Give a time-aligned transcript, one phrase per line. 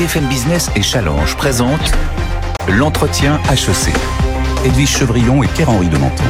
[0.00, 1.92] BFM Business et Challenge présentent
[2.68, 3.92] l'entretien HEC.
[4.64, 6.24] Edwige Chevrillon et Pierre-Henri de Menton.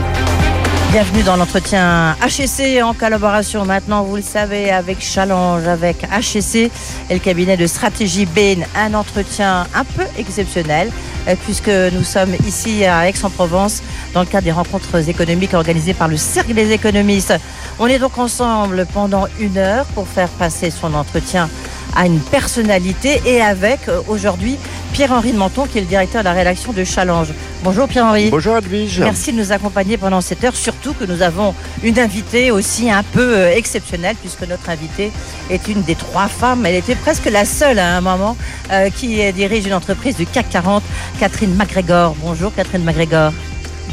[0.91, 6.73] Bienvenue dans l'entretien HEC en collaboration maintenant, vous le savez, avec Challenge, avec HEC
[7.11, 8.57] et le cabinet de stratégie Bain.
[8.75, 10.91] Un entretien un peu exceptionnel
[11.29, 16.09] euh, puisque nous sommes ici à Aix-en-Provence dans le cadre des rencontres économiques organisées par
[16.09, 17.35] le Cercle des économistes.
[17.79, 21.49] On est donc ensemble pendant une heure pour faire passer son entretien
[21.97, 24.57] à une personnalité et avec euh, aujourd'hui
[24.93, 27.29] Pierre-Henri de Menton qui est le directeur de la rédaction de Challenge.
[27.63, 28.31] Bonjour Pierre-Henri.
[28.31, 29.01] Bonjour Edwige.
[29.01, 33.03] Merci de nous accompagner pendant cette heure, surtout que nous avons une invitée aussi un
[33.03, 35.13] peu euh, exceptionnelle puisque notre invitée
[35.51, 38.37] est une des trois femmes, elle était presque la seule à un moment
[38.73, 40.83] euh, qui dirige une entreprise du CAC 40,
[41.19, 42.15] Catherine MacGregor.
[42.23, 43.33] Bonjour Catherine MacGregor.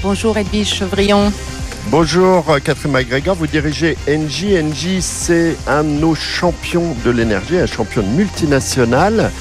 [0.02, 1.32] Bonjour Edwige Chevrillon.
[1.90, 4.58] Bonjour Catherine McGregor, vous dirigez Engie.
[4.60, 9.32] Engie, c'est un de nos champions de l'énergie, un champion multinational.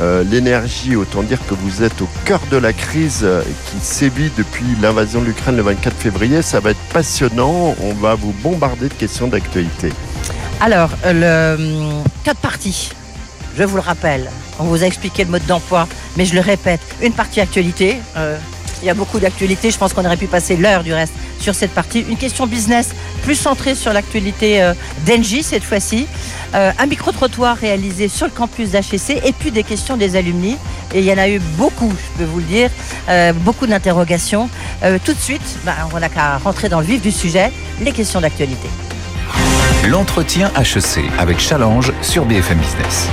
[0.00, 4.30] Euh, l'énergie, autant dire que vous êtes au cœur de la crise euh, qui sévit
[4.36, 6.42] depuis l'invasion de l'Ukraine le 24 février.
[6.42, 7.74] Ça va être passionnant.
[7.82, 9.92] On va vous bombarder de questions d'actualité.
[10.60, 12.90] Alors, euh, le quatre parties.
[13.58, 14.30] Je vous le rappelle.
[14.58, 16.80] On vous a expliqué le mode d'emploi, mais je le répète.
[17.02, 17.96] Une partie actualité.
[18.82, 19.70] Il y a beaucoup d'actualités.
[19.70, 22.00] Je pense qu'on aurait pu passer l'heure du reste sur cette partie.
[22.08, 22.90] Une question business
[23.22, 24.74] plus centrée sur l'actualité euh,
[25.06, 26.06] d'Engie cette fois-ci.
[26.54, 30.56] Euh, un micro-trottoir réalisé sur le campus d'HEC et puis des questions des alumni.
[30.94, 32.70] Et il y en a eu beaucoup, je peux vous le dire,
[33.08, 34.48] euh, beaucoup d'interrogations.
[35.04, 37.50] tout de suite, bah, on n'a qu'à rentrer dans le vif du sujet,
[37.80, 38.68] les questions d'actualité.
[39.84, 43.08] L'entretien HEC avec Challenge sur BFM Business.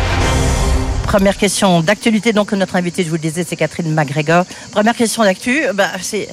[1.14, 4.46] Première question d'actualité, donc notre invité, je vous le disais, c'est Catherine McGregor.
[4.72, 6.28] Première question d'actu, bah, c'est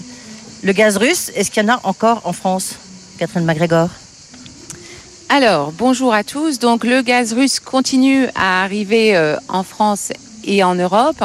[0.63, 2.77] le gaz russe, est-ce qu'il y en a encore en France
[3.19, 3.91] Catherine McGregor
[5.29, 6.59] alors, bonjour à tous.
[6.59, 10.13] Donc, le gaz russe continue à arriver euh, en France
[10.45, 11.23] et en Europe.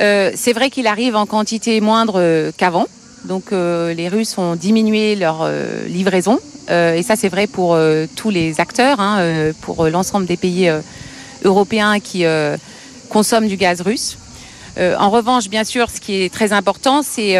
[0.00, 2.86] Euh, c'est vrai qu'il arrive en quantité moindre euh, qu'avant.
[3.26, 5.48] Donc, les Russes ont diminué leur
[5.88, 6.38] livraison.
[6.68, 7.76] et ça, c'est vrai pour
[8.14, 10.70] tous les acteurs, hein, pour l'ensemble des pays
[11.46, 12.24] européens qui
[13.08, 14.18] consomment du gaz russe.
[14.78, 17.36] en revanche, bien sûr, ce qui est très important, c'est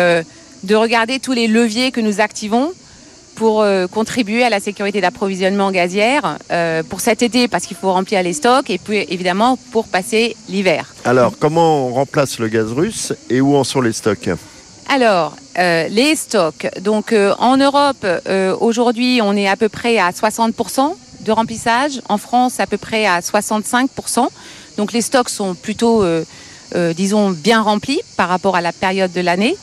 [0.62, 2.72] de regarder tous les leviers que nous activons
[3.37, 7.93] pour euh, contribuer à la sécurité d'approvisionnement gazière euh, pour cet été parce qu'il faut
[7.93, 10.94] remplir les stocks et puis évidemment pour passer l'hiver.
[11.05, 14.31] Alors comment on remplace le gaz russe et où en sont les stocks?
[14.88, 16.69] Alors, euh, les stocks.
[16.81, 18.06] Donc, en Europe,
[18.61, 20.94] aujourd'hui, on est à peu près à 60%
[21.26, 22.00] de remplissage.
[22.09, 24.28] En France, à peu près à 65%.
[24.78, 26.04] Donc, les stocks sont plutôt,
[26.94, 29.56] disons, bien remplis par rapport à la période de l'année.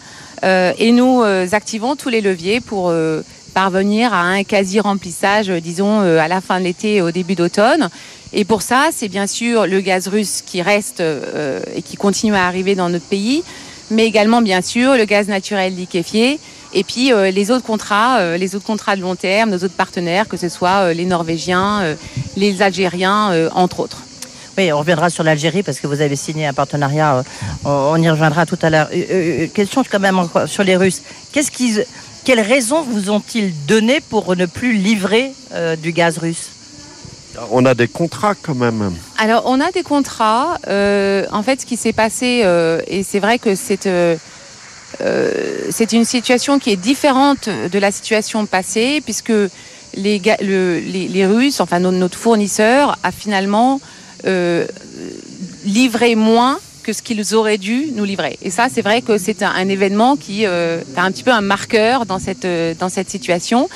[0.44, 3.22] Euh, et nous euh, activons tous les leviers pour euh,
[3.53, 7.90] parvenir à un quasi-remplissage, disons, à la fin de l'été et au début d'automne.
[8.34, 12.47] Et pour ça, c'est bien sûr le gaz russe qui reste et qui continue à
[12.47, 13.44] arriver dans notre pays,
[13.91, 16.40] mais également, bien sûr, le gaz naturel liquéfié.
[16.74, 20.38] Et puis les autres contrats, les autres contrats de long terme, nos autres partenaires, que
[20.38, 21.96] ce soit les Norvégiens,
[22.36, 24.04] les Algériens, entre autres.
[24.58, 27.18] Oui, on reviendra sur l'Algérie parce que vous avez signé un partenariat.
[27.18, 27.24] Euh,
[27.64, 28.88] on y reviendra tout à l'heure.
[28.94, 31.02] Euh, euh, question quand même sur les Russes.
[31.32, 31.84] Qu'est-ce qu'ils,
[32.24, 35.32] quelles raisons vous ont-ils donné pour ne plus livrer
[35.82, 36.50] du gaz russe?
[37.50, 38.94] On a des contrats quand même.
[39.18, 40.60] Alors, on a des contrats.
[40.68, 42.46] en fait, ce qui s'est passé,
[42.88, 43.88] et c'est vrai que c'est
[45.00, 49.34] c'est une situation qui est différente de la situation passée, puisque
[49.96, 53.80] les, Russes, enfin notre fournisseur, a finalement
[54.26, 54.66] euh,
[55.66, 58.38] livrer moins que ce qu'ils auraient dû nous livrer.
[58.42, 61.42] Et ça, c'est vrai que c'est un, événement qui euh, est un petit peu un
[61.42, 63.69] marqueur dans cette, euh, dans cette situation.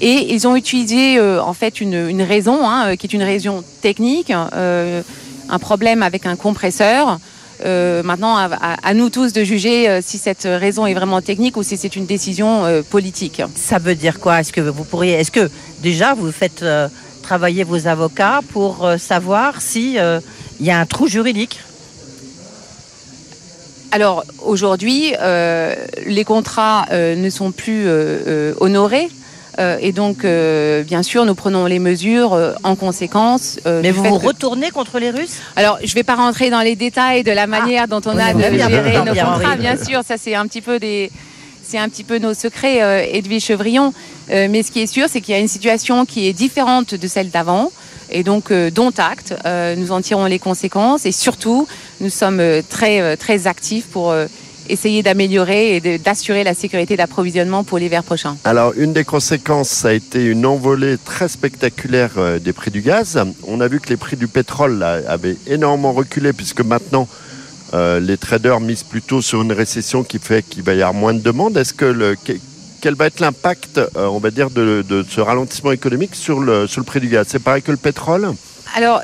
[0.00, 5.58] Et ils ont utilisé en fait une, raison, hein, qui est une raison technique, un
[5.58, 7.18] problème avec un compresseur.
[7.64, 11.96] Maintenant, à, nous tous de juger si cette raison est vraiment technique ou si c'est
[11.96, 13.42] une décision politique.
[13.54, 14.40] Ça veut dire quoi?
[14.40, 15.50] Est-ce que vous pourriez, est-ce que
[15.82, 16.64] déjà vous faites
[17.28, 20.20] travailler vos avocats pour euh, savoir s'il il euh,
[20.60, 21.60] y a un trou juridique?
[23.92, 25.74] Alors aujourd'hui, euh,
[26.06, 27.86] les contrats ne sont plus
[28.60, 29.08] honorés.
[29.58, 33.58] Euh, et donc, euh, bien sûr, nous prenons les mesures euh, en conséquence.
[33.66, 36.60] Mais vous vous que- retournez contre les Russes Alors, je ne vais pas rentrer dans
[36.60, 39.24] les détails de la manière dont on, a de aimerait bien, gérer bien, nos bien,
[39.24, 40.02] contrats, bien sûr.
[40.06, 41.10] Ça, c'est un petit peu des,
[41.64, 43.92] c'est un petit peu nos secrets, Edwige Chevrillon.
[44.30, 47.08] Mais ce qui est sûr, c'est qu'il y a une situation qui est différente de
[47.08, 47.72] celle d'avant.
[48.10, 49.34] Et donc, dont acte,
[49.76, 51.04] nous en tirons les conséquences.
[51.04, 51.66] Et surtout,
[52.00, 54.14] nous sommes très, très actifs pour
[54.68, 58.36] essayer d'améliorer et d'assurer la sécurité d'approvisionnement pour l'hiver prochain.
[58.44, 62.82] Alors, une des conséquences, ça a été une envolée très spectaculaire euh, des prix du
[62.82, 63.18] gaz.
[63.46, 67.08] On a vu que les prix du pétrole là, avaient énormément reculé, puisque maintenant,
[67.74, 71.14] euh, les traders misent plutôt sur une récession qui fait qu'il va y avoir moins
[71.14, 71.56] de demandes.
[71.56, 72.16] Est-ce que le,
[72.80, 76.66] quel va être l'impact, euh, on va dire, de, de ce ralentissement économique sur le,
[76.66, 77.26] sur le prix du gaz?
[77.28, 78.32] C'est pareil que le pétrole?
[78.74, 79.02] Alors,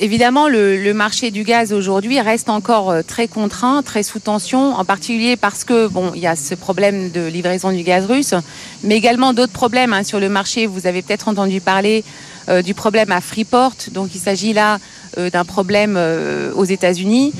[0.00, 4.84] évidemment, le, marché du gaz aujourd'hui reste encore euh, très contraint, très sous tension, en
[4.84, 8.34] particulier parce que bon, il y a ce problème de livraison du gaz russe,
[8.82, 10.66] mais également d'autres problèmes hein, sur le marché.
[10.66, 12.04] Vous avez peut-être entendu parler
[12.48, 13.74] euh, du problème à Freeport.
[13.92, 14.78] Donc, il s'agit là
[15.18, 15.98] euh, d'un problème
[16.54, 17.32] aux États-Unis.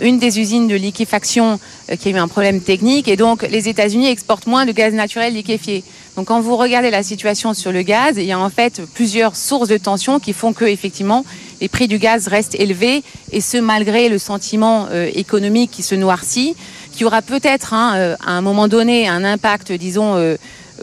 [0.00, 1.60] Une des usines de liquéfaction
[1.98, 5.34] qui a eu un problème technique, et donc les États-Unis exportent moins de gaz naturel
[5.34, 5.84] liquéfié.
[6.16, 9.36] Donc, quand vous regardez la situation sur le gaz, il y a en fait plusieurs
[9.36, 11.24] sources de tension qui font que effectivement
[11.60, 13.02] les prix du gaz restent élevés,
[13.32, 16.56] et ce malgré le sentiment euh, économique qui se noircit,
[16.92, 20.14] qui aura peut-être hein, euh, à un moment donné un impact, disons.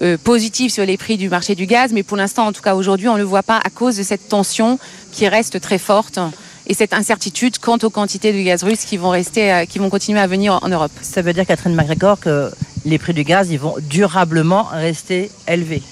[0.01, 2.75] euh, positif sur les prix du marché du gaz, mais pour l'instant, en tout cas
[2.75, 4.79] aujourd'hui, on ne le voit pas à cause de cette tension
[5.12, 6.18] qui reste très forte
[6.65, 10.21] et cette incertitude quant aux quantités de gaz russe qui vont rester, qui vont continuer
[10.21, 10.94] à venir en Europe.
[11.01, 12.50] Ça veut dire, Catherine McGregor, que
[12.85, 15.83] les prix du gaz, vont durablement rester élevés.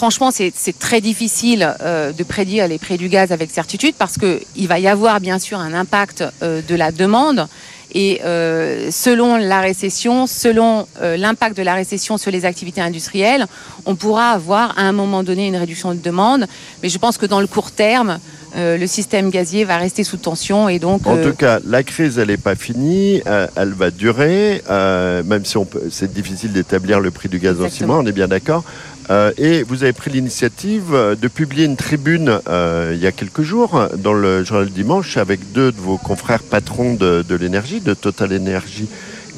[0.00, 4.66] Franchement, c'est très difficile euh, de prédire les prix du gaz avec certitude parce qu'il
[4.66, 7.46] va y avoir bien sûr un impact euh, de la demande.
[7.92, 13.46] Et euh, selon la récession, selon l'impact de la récession sur les activités industrielles,
[13.84, 16.46] on pourra avoir à un moment donné une réduction de demande.
[16.82, 18.20] Mais je pense que dans le court terme,
[18.56, 21.06] euh, le système gazier va rester sous tension et donc.
[21.06, 25.44] En euh, tout cas, la crise, elle n'est pas finie, euh, elle va durer, même
[25.44, 25.56] si
[25.90, 28.64] c'est difficile d'établir le prix du gaz en six mois, on est bien d'accord.
[29.10, 33.12] Euh, et vous avez pris l'initiative euh, de publier une tribune euh, il y a
[33.12, 37.92] quelques jours dans le journal dimanche avec deux de vos confrères patrons de, l'énergie, de
[37.94, 38.88] Total Energy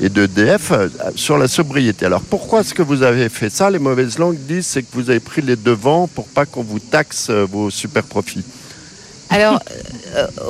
[0.02, 2.04] et de DF, euh, sur la sobriété.
[2.04, 3.70] Alors pourquoi est-ce que vous avez fait ça?
[3.70, 6.80] Les mauvaises langues disent c'est que vous avez pris les devants pour pas qu'on vous
[6.80, 8.44] taxe vos super profits.
[9.30, 9.60] Alors,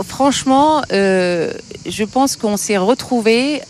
[0.08, 3.60] franchement, je pense qu'on s'est retrouvé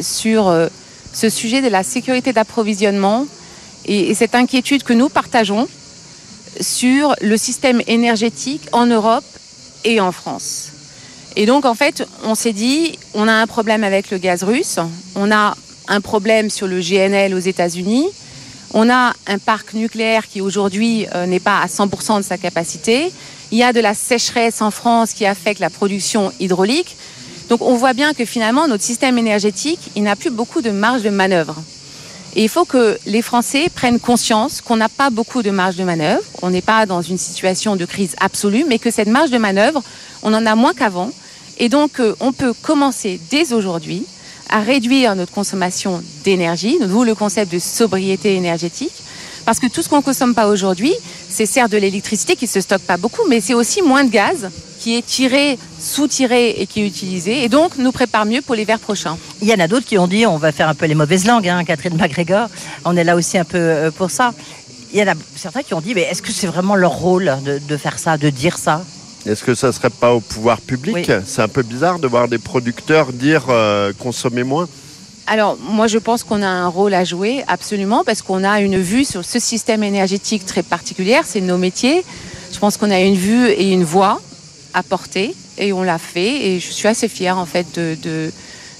[0.00, 0.68] sur
[1.12, 3.28] ce sujet de la sécurité d'approvisionnement
[3.86, 5.68] et, et cette inquiétude que nous partageons
[6.60, 9.24] sur le système énergétique en Europe
[9.84, 10.68] et en France.
[11.36, 14.78] Et donc, en fait, on s'est dit, on a un problème avec le gaz russe,
[15.14, 15.56] on a
[15.88, 18.06] un problème sur le GNL aux États-Unis,
[18.74, 23.12] on a un parc nucléaire qui aujourd'hui euh, n'est pas à 100% de sa capacité.
[23.50, 26.96] Il y a de la sécheresse en France qui affecte la production hydraulique.
[27.48, 31.02] Donc on voit bien que finalement notre système énergétique, il n'a plus beaucoup de marge
[31.02, 31.56] de manœuvre.
[32.34, 35.84] Et il faut que les Français prennent conscience qu'on n'a pas beaucoup de marge de
[35.84, 36.22] manœuvre.
[36.40, 39.82] On n'est pas dans une situation de crise absolue, mais que cette marge de manœuvre,
[40.22, 41.10] on en a moins qu'avant.
[41.58, 44.06] Et donc euh, on peut commencer dès aujourd'hui
[44.48, 48.92] à réduire notre consommation d'énergie, d'où le concept de sobriété énergétique.
[49.44, 50.92] Parce que tout ce qu'on ne consomme pas aujourd'hui,
[51.28, 54.10] c'est certes de l'électricité qui ne se stocke pas beaucoup, mais c'est aussi moins de
[54.10, 54.50] gaz
[54.82, 58.80] qui est tiré, sous-tiré et qui est utilisé, et donc nous prépare mieux pour l'hiver
[58.80, 59.16] prochain.
[59.40, 61.24] Il y en a d'autres qui ont dit, on va faire un peu les mauvaises
[61.24, 62.48] langues, hein, Catherine McGregor,
[62.84, 64.34] on est là aussi un peu euh, pour ça.
[64.92, 67.32] Il y en a certains qui ont dit, mais est-ce que c'est vraiment leur rôle
[67.44, 68.84] de, de faire ça, de dire ça?
[69.24, 71.06] Est-ce que ça serait pas au pouvoir public?
[71.08, 71.14] Oui.
[71.24, 74.68] C'est un peu bizarre de voir des producteurs dire euh, consommer moins.
[75.28, 78.78] Alors, moi, je pense qu'on a un rôle à jouer, absolument, parce qu'on a une
[78.80, 82.04] vue sur ce système énergétique très particulière, c'est nos métiers.
[82.52, 84.20] Je pense qu'on a une vue et une voix
[84.82, 88.32] porter, et on l'a fait, et je suis assez fière, en fait, de, de,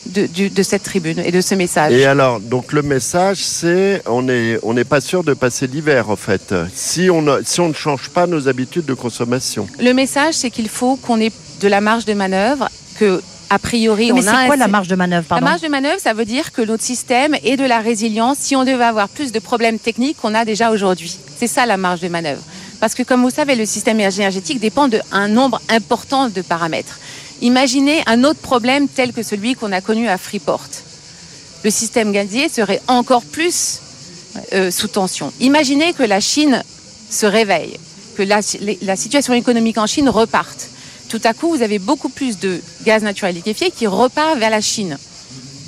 [0.06, 1.92] de, du- de cette tribune et de ce message.
[1.92, 6.08] Et alors, donc le message, c'est on n'est on n'est pas sûr de passer l'hiver,
[6.08, 9.66] en fait, si on, ne- si on ne change pas nos habitudes de consommation.
[9.78, 12.68] Le message, c'est qu'il faut qu'on ait de la marge de manœuvre,
[12.99, 13.20] que,
[13.50, 15.61] a priori, Mais on c'est a quoi un- la marge de manœuvre La pardon marge
[15.61, 18.82] de manœuvre, ça veut dire que notre système ait de la résilience si on devait
[18.82, 21.16] avoir plus de problèmes techniques qu'on a déjà aujourd'hui.
[21.38, 22.40] C'est ça la marge de manœuvre.
[22.82, 26.98] Parce que comme vous savez, le système énergétique dépend d'un nombre important de paramètres.
[27.40, 30.66] Imaginez un autre problème tel que celui qu'on a connu à Freeport.
[31.62, 33.78] Le système gazier serait encore plus
[34.52, 35.32] euh, sous tension.
[35.38, 36.64] Imaginez que la Chine
[37.08, 37.78] se réveille,
[38.16, 38.40] que la,
[38.82, 40.66] la situation économique en Chine reparte.
[41.08, 44.60] Tout à coup, vous avez beaucoup plus de gaz naturel liquéfié qui repart vers la
[44.60, 44.98] Chine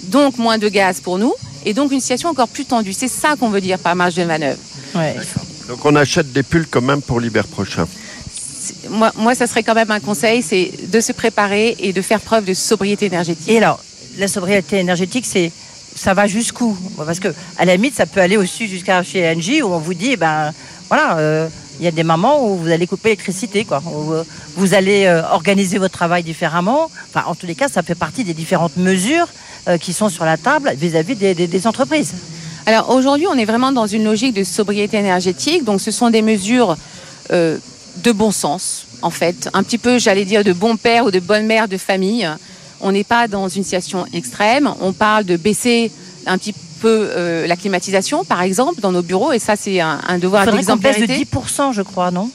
[0.09, 1.33] donc moins de gaz pour nous,
[1.65, 2.93] et donc une situation encore plus tendue.
[2.93, 4.59] C'est ça qu'on veut dire par marge de manœuvre.
[4.95, 5.17] Ouais.
[5.69, 7.87] Donc on achète des pulls quand même pour l'hiver prochain.
[8.91, 12.21] Moi, moi, ça serait quand même un conseil, c'est de se préparer et de faire
[12.21, 13.49] preuve de sobriété énergétique.
[13.49, 13.79] Et alors,
[14.19, 15.53] la sobriété énergétique, c'est
[15.95, 16.77] ça va jusqu'où?
[16.97, 19.95] Parce que à la limite, ça peut aller aussi jusqu'à chez Engie où on vous
[19.95, 20.53] dit, ben
[20.89, 23.83] voilà, euh, il y a des moments où vous allez couper l'électricité, quoi.
[23.87, 24.25] Où, euh,
[24.57, 26.91] vous allez euh, organiser votre travail différemment.
[27.11, 29.29] Enfin, en tous les cas, ça fait partie des différentes mesures
[29.69, 32.13] euh, qui sont sur la table vis-à-vis des, des- des entreprises.
[32.67, 35.65] Alors aujourd'hui, on est vraiment dans une logique de sobriété énergétique.
[35.65, 36.77] Donc ce sont des mesures
[37.31, 37.59] euh,
[38.03, 39.49] de bon sens, en fait.
[39.53, 42.29] Un petit peu, j'allais dire, de bon père ou de bonne mère de famille.
[42.81, 44.73] On n'est pas dans une situation extrême.
[44.81, 45.91] On parle de baisser
[46.27, 49.33] un petit peu euh, la climatisation, par exemple, dans nos bureaux.
[49.33, 51.71] Et ça, c'est un, un Il devoir faudrait qu'on baisse de d'exemplarité.
[51.71, 52.31] 10%, je crois, non?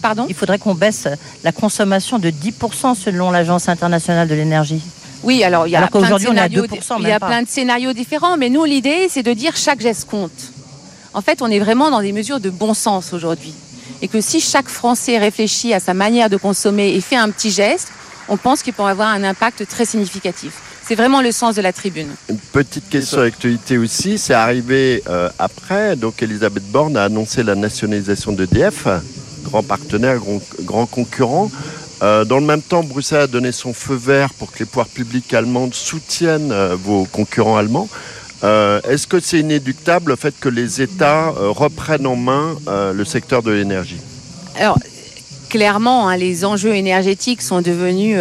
[0.00, 0.26] Pardon?
[0.28, 1.06] Il faudrait qu'on baisse
[1.44, 4.82] la consommation de 10% selon l'Agence internationale de l'énergie.
[5.22, 7.26] Oui, alors il y a Alors plein de scénarios, 2%, il y a pas.
[7.26, 10.52] plein de scénarios différents, mais nous l'idée c'est de dire chaque geste compte.
[11.14, 13.54] En fait, on est vraiment dans des mesures de bon sens aujourd'hui,
[14.00, 17.50] et que si chaque Français réfléchit à sa manière de consommer et fait un petit
[17.50, 17.88] geste,
[18.28, 20.52] on pense qu'il pourrait avoir un impact très significatif.
[20.84, 22.08] C'est vraiment le sens de la tribune.
[22.28, 25.96] Une petite question d'actualité aussi, c'est arrivé euh, après.
[25.96, 28.88] Donc Elisabeth Borne a annoncé la nationalisation d'EDF,
[29.44, 31.50] grand partenaire, grand, grand concurrent.
[32.02, 34.88] Euh, dans le même temps, Bruxelles a donné son feu vert pour que les pouvoirs
[34.88, 37.88] publics allemandes soutiennent euh, vos concurrents allemands.
[38.42, 42.56] Euh, Est-ce que c'est inéductable le fait que les États reprennent en main
[42.92, 44.00] le secteur de l'énergie?
[44.58, 44.80] Alors,
[45.48, 48.18] clairement, hein, les enjeux énergétiques sont devenus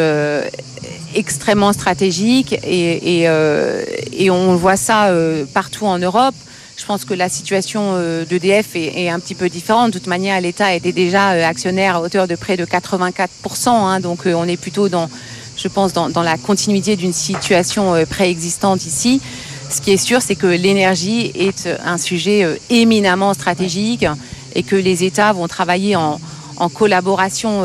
[1.15, 5.11] extrêmement stratégiques et, et, on voit ça
[5.55, 6.35] partout en Europe.
[6.81, 9.91] Je pense que la situation euh, d'EDF est, un petit peu différente.
[9.91, 13.69] De toute manière, l'État était déjà euh, actionnaire à hauteur de près de 84%.
[13.69, 15.07] hein, donc, euh, on est plutôt dans,
[15.57, 19.21] je pense, dans, la continuité d'une situation préexistante ici.
[19.69, 24.07] Ce qui est sûr, c'est que l'énergie est un sujet éminemment stratégique
[24.55, 26.19] et que les États vont travailler en,
[26.73, 27.63] collaboration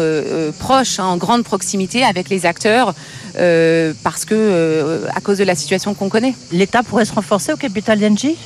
[0.58, 2.94] proche, hein, en grande proximité avec les acteurs,
[3.34, 6.34] parce que à cause de la situation qu'on connaît.
[6.52, 8.36] L'État pourrait se renforcer au capital d'Engie?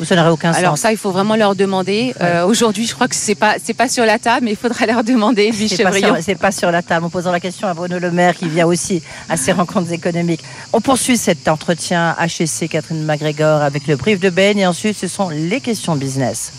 [0.00, 2.14] Ou ça n'aurait aucun Alors sens ça, il faut vraiment leur demander.
[2.20, 4.86] Euh, Aujourd'hui, je crois que c'est pas c'est pas sur la table, mais il faudra
[4.86, 5.52] leur demander.
[5.52, 7.06] C'est pas, sur, pas sur la table.
[7.06, 10.42] En posant la question à Bruno Le Maire, qui vient aussi à ces rencontres économiques.
[10.72, 15.08] On poursuit cet entretien HSC Catherine McGregor avec le brief de Ben et ensuite ce
[15.08, 16.52] sont les questions business.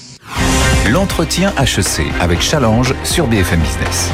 [0.90, 4.12] L'entretien HEC avec Challenge sur BFM Business.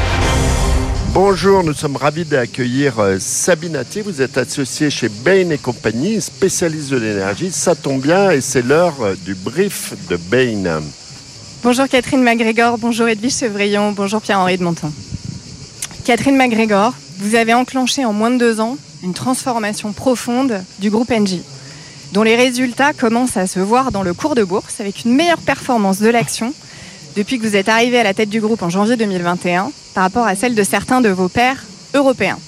[1.13, 4.01] Bonjour, nous sommes ravis d'accueillir euh, Sabine Attier.
[4.01, 7.51] Vous êtes associée chez Bain et compagnie, spécialiste de l'énergie.
[7.51, 10.81] Ça tombe bien et c'est l'heure euh, du brief de Bain.
[11.63, 14.89] Bonjour Catherine MacGregor, bonjour Edwige Chevrillon, bonjour Pierre-Henri de Monton.
[16.05, 21.11] Catherine MacGregor, vous avez enclenché en moins de deux ans une transformation profonde du groupe
[21.11, 21.43] Engie,
[22.13, 25.41] dont les résultats commencent à se voir dans le cours de bourse avec une meilleure
[25.41, 26.53] performance de l'action
[27.15, 30.25] depuis que vous êtes arrivé à la tête du groupe en janvier 2021 par rapport
[30.25, 31.63] à celle de certains de vos pairs
[31.93, 32.39] européens.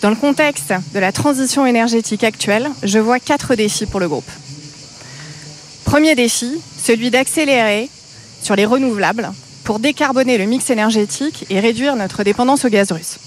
[0.00, 4.30] Dans le contexte de la transition énergétique actuelle, je vois quatre défis pour le groupe.
[5.84, 7.88] Premier défi, celui d'accélérer
[8.42, 9.32] sur les renouvelables
[9.64, 13.18] pour décarboner le mix énergétique et réduire notre dépendance au gaz russe.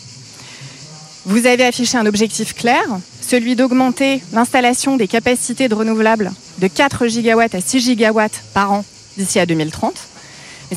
[1.25, 2.83] Vous avez affiché un objectif clair,
[3.21, 8.85] celui d'augmenter l'installation des capacités de renouvelables de 4 gigawatts à 6 gigawatts par an
[9.17, 9.93] d'ici à 2030.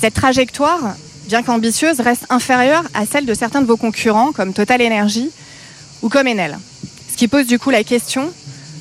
[0.01, 0.97] Cette trajectoire,
[1.29, 5.31] bien qu'ambitieuse, reste inférieure à celle de certains de vos concurrents comme Total Energy
[6.03, 6.59] ou comme Enel.
[7.11, 8.33] Ce qui pose du coup la question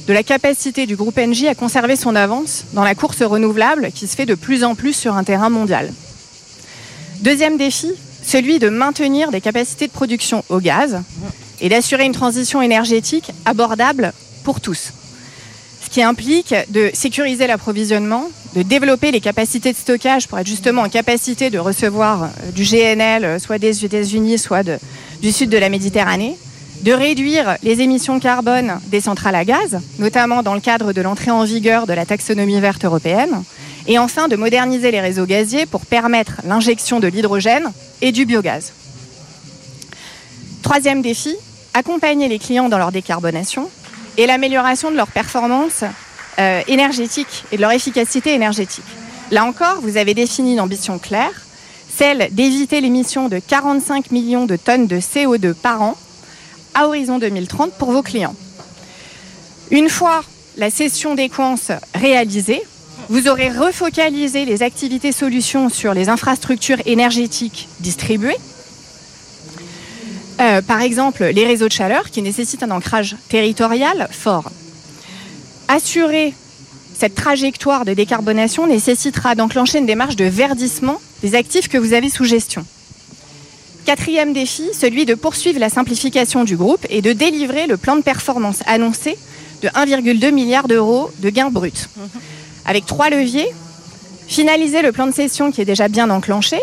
[0.08, 4.08] de la capacité du groupe Engie à conserver son avance dans la course renouvelable qui
[4.08, 5.94] se fait de plus en plus sur un terrain mondial.
[7.22, 7.92] Deuxième défi,
[8.26, 11.02] celui de maintenir des capacités de production au gaz
[11.62, 14.92] et d'assurer une transition énergétique abordable pour tous.
[15.94, 18.24] Qui implique de sécuriser l'approvisionnement,
[18.56, 22.64] de développer les capacités de stockage pour être justement en capacité de recevoir euh, du
[22.64, 24.68] GNL, euh, soit des États-Unis, soit
[25.22, 26.36] du sud de la Méditerranée,
[26.82, 31.30] de réduire les émissions carbone des centrales à gaz, notamment dans le cadre de l'entrée
[31.30, 33.44] en vigueur de la taxonomie verte européenne,
[33.86, 37.72] et enfin de moderniser les réseaux gaziers pour permettre l'injection de l'hydrogène
[38.02, 38.74] et du biogaz.
[40.64, 41.36] Troisième défi,
[41.76, 43.70] accompagner les clients dans leur décarbonation
[44.18, 45.84] et l'amélioration de leur performance
[46.40, 48.84] euh, énergétique et de leur efficacité énergétique.
[49.32, 51.32] Là encore, vous avez défini une ambition claire,
[51.90, 55.98] celle d'éviter l'émission de 45 millions de tonnes de CO2 par an
[56.74, 58.36] à horizon 2030 pour vos clients.
[59.72, 60.24] Une fois
[60.58, 61.56] la cession des coins
[61.96, 62.62] réalisée,
[63.10, 68.38] vous aurez refocalisé les activités solutions sur les infrastructures énergétiques distribuées.
[70.44, 74.52] Euh, par exemple, les réseaux de chaleur qui nécessitent un ancrage territorial fort.
[75.70, 76.34] Assurer
[76.98, 82.10] cette trajectoire de décarbonation nécessitera d'enclencher une démarche de verdissement des actifs que vous avez
[82.10, 82.66] sous gestion.
[83.86, 88.02] Quatrième défi, celui de poursuivre la simplification du groupe et de délivrer le plan de
[88.02, 89.18] performance annoncé
[89.62, 91.88] de 1,2 milliard d'euros de gains bruts.
[92.66, 93.48] Avec trois leviers,
[94.28, 96.58] finaliser le plan de cession qui est déjà bien enclenché,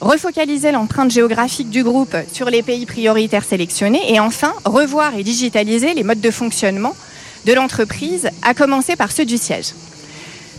[0.00, 5.94] refocaliser l'empreinte géographique du groupe sur les pays prioritaires sélectionnés et enfin revoir et digitaliser
[5.94, 6.94] les modes de fonctionnement
[7.44, 9.72] de l'entreprise, à commencer par ceux du siège.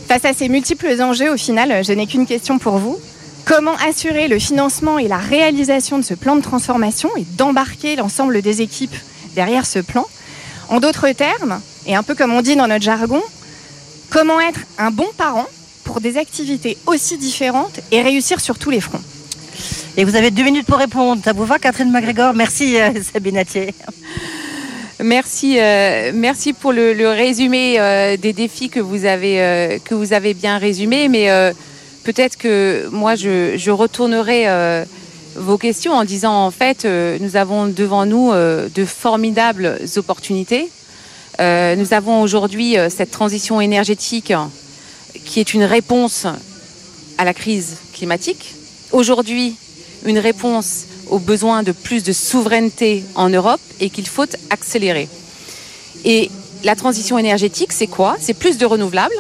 [0.08, 2.98] Face à ces multiples enjeux, au final, je n'ai qu'une question pour vous.
[3.44, 8.42] Comment assurer le financement et la réalisation de ce plan de transformation et d'embarquer l'ensemble
[8.42, 8.96] des équipes
[9.36, 10.06] derrière ce plan?
[10.70, 13.22] En d'autres termes, et un peu comme on dit dans notre jargon,
[14.10, 15.48] comment être un bon parent
[15.84, 19.02] pour des activités aussi différentes et réussir sur tous les fronts?
[20.00, 21.24] Et vous avez deux minutes pour répondre.
[21.26, 22.36] Ça vous va, Catherine MacGregor?
[22.36, 23.74] Merci, euh, Sabine Attier.
[25.04, 30.14] Merci, euh, merci pour le, résumé euh, des défis que vous avez, euh, que vous
[30.14, 31.08] avez bien résumé.
[31.08, 31.30] Mais
[32.04, 34.46] peut-être que moi, je, retournerai
[35.36, 40.70] vos questions en disant en fait, nous avons devant nous de formidables opportunités.
[41.40, 44.32] Nous avons aujourd'hui cette transition énergétique
[45.26, 46.28] qui est une réponse
[47.18, 48.54] à la crise climatique.
[48.92, 49.58] Aujourd'hui,
[50.08, 55.08] une réponse aux besoins de plus de souveraineté en Europe et qu'il faut accélérer.
[56.06, 56.32] Et
[56.64, 58.16] la transition énergétique, c'est quoi?
[58.20, 59.16] C'est plus de renouvelables,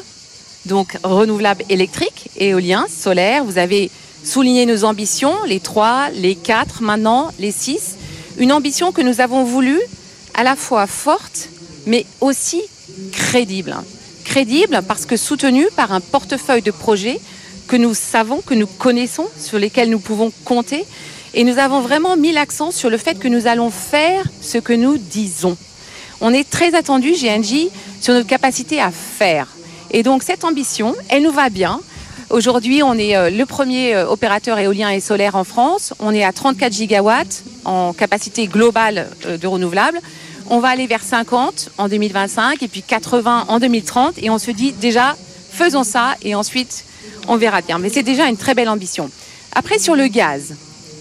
[0.65, 3.43] donc renouvelables électriques, éoliens, solaires.
[3.43, 3.91] Vous avez
[4.23, 7.95] souligné nos ambitions, les trois, les quatre, maintenant les six.
[8.37, 9.79] Une ambition que nous avons voulu
[10.33, 11.49] à la fois forte,
[11.85, 12.61] mais aussi
[13.11, 13.75] crédible.
[14.23, 17.19] Crédible parce que soutenue par un portefeuille de projets
[17.67, 20.85] que nous savons, que nous connaissons, sur lesquels nous pouvons compter.
[21.33, 24.73] Et nous avons vraiment mis l'accent sur le fait que nous allons faire ce que
[24.73, 25.57] nous disons.
[26.19, 27.67] On est très attendu, GNJ,
[28.01, 29.47] sur notre capacité à faire.
[29.91, 31.79] Et donc cette ambition, elle nous va bien.
[32.29, 35.93] Aujourd'hui, on est euh, le premier euh, opérateur éolien et solaire en France.
[35.99, 40.01] On est à 34 gigawatts en capacité globale euh, de renouvelables.
[40.49, 44.15] On va aller vers 50 en 2025 et puis 80 en 2030.
[44.17, 45.15] Et on se dit déjà,
[45.51, 46.83] faisons ça et ensuite,
[47.27, 47.79] on verra bien.
[47.79, 49.09] Mais c'est déjà une très belle ambition.
[49.53, 50.55] Après, sur le gaz.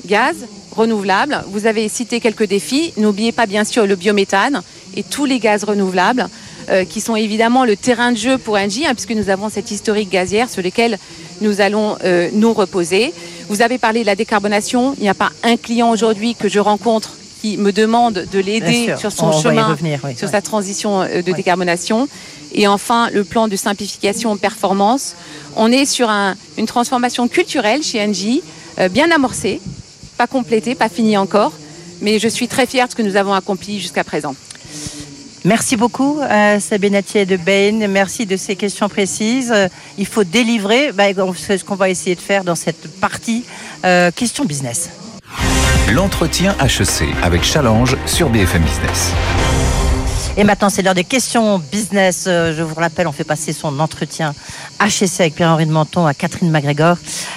[0.07, 0.37] Gaz,
[0.73, 1.43] renouvelable.
[1.49, 2.93] Vous avez cité quelques défis.
[2.97, 4.63] N'oubliez pas bien sûr le biométhane
[4.95, 6.29] et tous les gaz renouvelables
[6.69, 9.71] euh, qui sont évidemment le terrain de jeu pour Engie, hein, puisque nous avons cette
[9.71, 10.99] historique gazière sur lequel
[11.41, 13.13] nous allons euh, nous reposer.
[13.49, 14.95] Vous avez parlé de la décarbonation.
[14.99, 17.13] Il n'y a pas un client aujourd'hui que je rencontre
[17.47, 21.23] qui me demande de l'aider sur son on chemin, revenir, oui, sur sa transition euh,
[21.23, 22.09] de décarbonation.
[22.53, 25.15] Et enfin, le plan de simplification performance.
[25.55, 28.43] On est sur un, une transformation culturelle chez Engie,
[28.79, 29.61] euh, bien amorcée,
[30.19, 31.53] pas complétée, pas finie encore.
[32.01, 34.35] Mais je suis très fière de ce que nous avons accompli jusqu'à présent.
[35.45, 37.87] Merci beaucoup, euh, Sabine Attier de Bain.
[37.87, 39.53] Merci de ces questions précises.
[39.55, 40.91] Euh, il faut délivrer.
[40.91, 41.05] Bah,
[41.37, 43.45] c'est ce qu'on va essayer de faire dans cette partie
[43.85, 44.91] euh, question business.
[45.95, 49.13] L'entretien HEC avec Challenge sur BFM Business.
[50.37, 52.25] Et maintenant, c'est l'heure des questions business.
[52.27, 54.35] Euh, Je vous rappelle, on fait passer son entretien
[54.81, 56.97] HSC avec Pierre-Henri de Menton à Catherine MacGregor,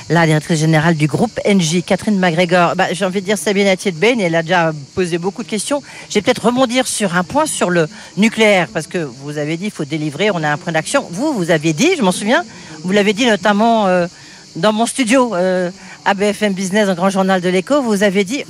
[0.10, 1.84] la directrice générale du groupe NJ.
[1.86, 5.20] Catherine MacGregor, bah, j'ai envie de dire Sabine Attier de Bain, elle a déjà posé
[5.20, 5.84] beaucoup de questions.
[6.10, 9.66] Je vais peut-être rebondir sur un point sur le nucléaire, parce que vous avez dit
[9.66, 11.08] il faut délivrer, on a un point d'action.
[11.12, 12.44] Vous, vous aviez dit, je m'en souviens,
[12.84, 14.08] vous l'avez dit notamment euh,
[14.56, 15.70] dans mon studio euh,
[16.10, 18.44] à BFM Business, le grand journal de l'écho, vous avez dit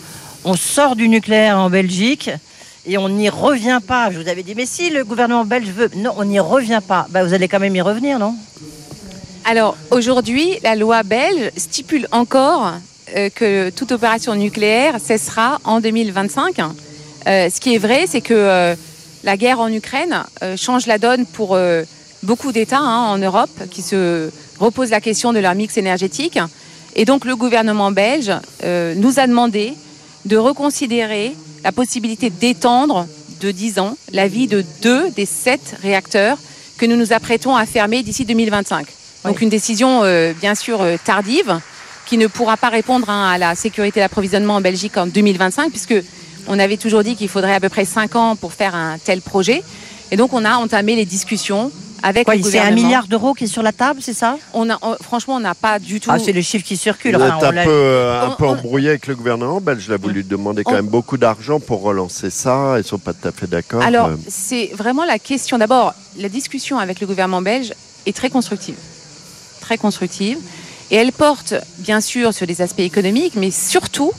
[0.45, 2.29] on sort du nucléaire en Belgique
[2.85, 4.09] et on n'y revient pas.
[4.11, 7.05] Je vous avais dit, mais si le gouvernement belge veut, non, on n'y revient pas.
[7.09, 8.33] Bah, vous allez quand même y revenir, non?
[9.43, 12.75] Alors aujourd'hui, la loi belge stipule encore
[13.17, 16.59] euh, que toute opération nucléaire cessera en 2025.
[16.59, 18.75] Euh, ce qui est vrai, c'est que euh,
[19.25, 20.23] la guerre en Ukraine
[20.55, 21.59] change la donne pour
[22.23, 26.39] beaucoup d'États hein, en Europe qui se reposent la question de leur mix énergétique.
[26.95, 28.31] Et donc le gouvernement belge
[28.63, 29.73] euh, nous a demandé
[30.25, 33.07] de reconsidérer la possibilité d'étendre
[33.41, 36.37] de 10 ans la vie de deux des sept réacteurs
[36.77, 38.87] que nous nous apprêtons à fermer d'ici 2025.
[39.25, 39.43] Donc Oui.
[39.43, 41.59] une décision euh, bien sûr euh, tardive
[42.05, 45.95] qui ne pourra pas répondre hein, à la sécurité d'approvisionnement en Belgique en 2025 puisque
[46.47, 49.21] on avait toujours dit qu'il faudrait à peu près 5 ans pour faire un tel
[49.21, 49.63] projet.
[50.11, 51.71] Et donc on a entamé les discussions
[52.03, 54.37] avec Quoi, le C'est un milliard d'euros qui est sur la table, c'est ça?
[54.53, 56.09] On a, on- franchement, on n'a pas du tout.
[56.11, 57.15] Ah, c'est le chiffre qui circule.
[57.15, 59.61] Vous Enfin, êtes on un peu, euh, un on- peu on- embrouillé avec le gouvernement
[59.61, 59.85] belge.
[59.87, 62.75] Il a voulu demander quand On- même beaucoup d'argent pour relancer ça.
[62.77, 63.81] Ils sont pas tout à fait d'accord.
[63.81, 65.57] Alors, Euh, c'est vraiment la question.
[65.57, 67.73] D'abord, la discussion avec le gouvernement belge
[68.05, 68.75] est très constructive.
[69.61, 70.37] Très constructive.
[70.91, 74.11] Et elle porte, bien sûr, sur des aspects économiques, mais surtout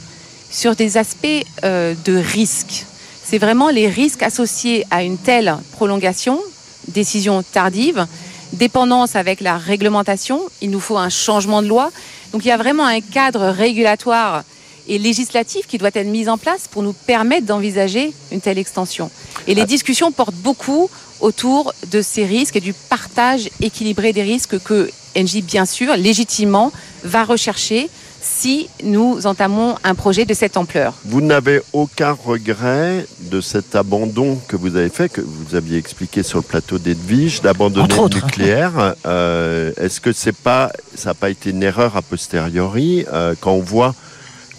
[0.51, 1.27] sur des aspects
[1.65, 2.87] euh, de risque.
[3.25, 6.41] C'est vraiment les risques associés à une telle prolongation,
[6.89, 8.07] décision tardive,
[8.53, 11.91] dépendance avec la réglementation, il nous faut un changement de loi.
[12.33, 14.45] Donc il y a vraiment un cadre régulatoire
[14.89, 19.11] et législatif qui doit être mis en place pour nous permettre d'envisager une telle extension.
[19.47, 20.91] Et les discussions portent beaucoup
[21.21, 26.73] autour de ces risques et du partage équilibré des risques que Engie, bien sûr, légitimement,
[27.03, 27.91] va rechercher
[28.21, 30.95] si nous entamons un projet de cette ampleur.
[31.05, 36.23] Vous n'avez aucun regret de cet abandon que vous avez fait, que vous aviez expliqué
[36.23, 38.95] sur le plateau d'Edwige, d'abandonner le nucléaire.
[39.07, 43.53] Euh, Est-ce que c'est pas, ça n'a pas été une erreur a posteriori euh, quand
[43.53, 43.95] on voit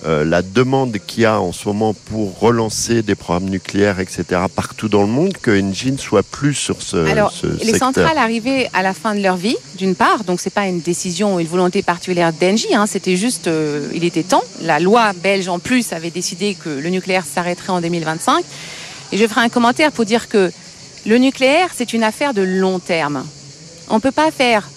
[0.06, 4.24] euh, la demande qu'il y a en ce moment pour relancer des programmes nucléaires, etc.,
[4.54, 7.94] partout dans le monde, que Engie ne soit plus sur ce, Alors, ce les secteur
[7.94, 11.36] centrales arrivaient à la fin de leur vie, d'une part, donc c'est pas une décision
[11.36, 14.44] ou une volonté particulière d'Engie, hein, c'était juste, euh, il était temps.
[14.62, 18.44] La loi belge en plus avait décidé que le nucléaire s'arrêterait en 2025.
[19.12, 20.52] Et je ferai un commentaire pour dire que
[21.06, 23.24] le nucléaire, c'est une affaire de long terme.
[23.90, 24.70] On ne peut pas faire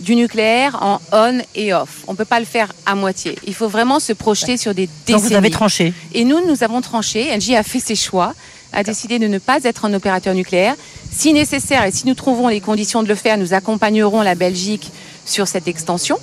[0.00, 2.04] du nucléaire en on et off.
[2.08, 3.36] On ne peut pas le faire à moitié.
[3.46, 5.28] Il faut vraiment se projeter sur des Donc décennies.
[5.28, 5.92] vous avez tranché.
[6.14, 7.32] Et nous, nous avons tranché.
[7.32, 8.34] Engie a fait ses choix,
[8.72, 10.74] a décidé de ne pas être un opérateur nucléaire.
[11.10, 14.90] Si nécessaire et si nous trouvons les conditions de le faire, nous accompagnerons la Belgique
[15.24, 16.18] sur cette extension.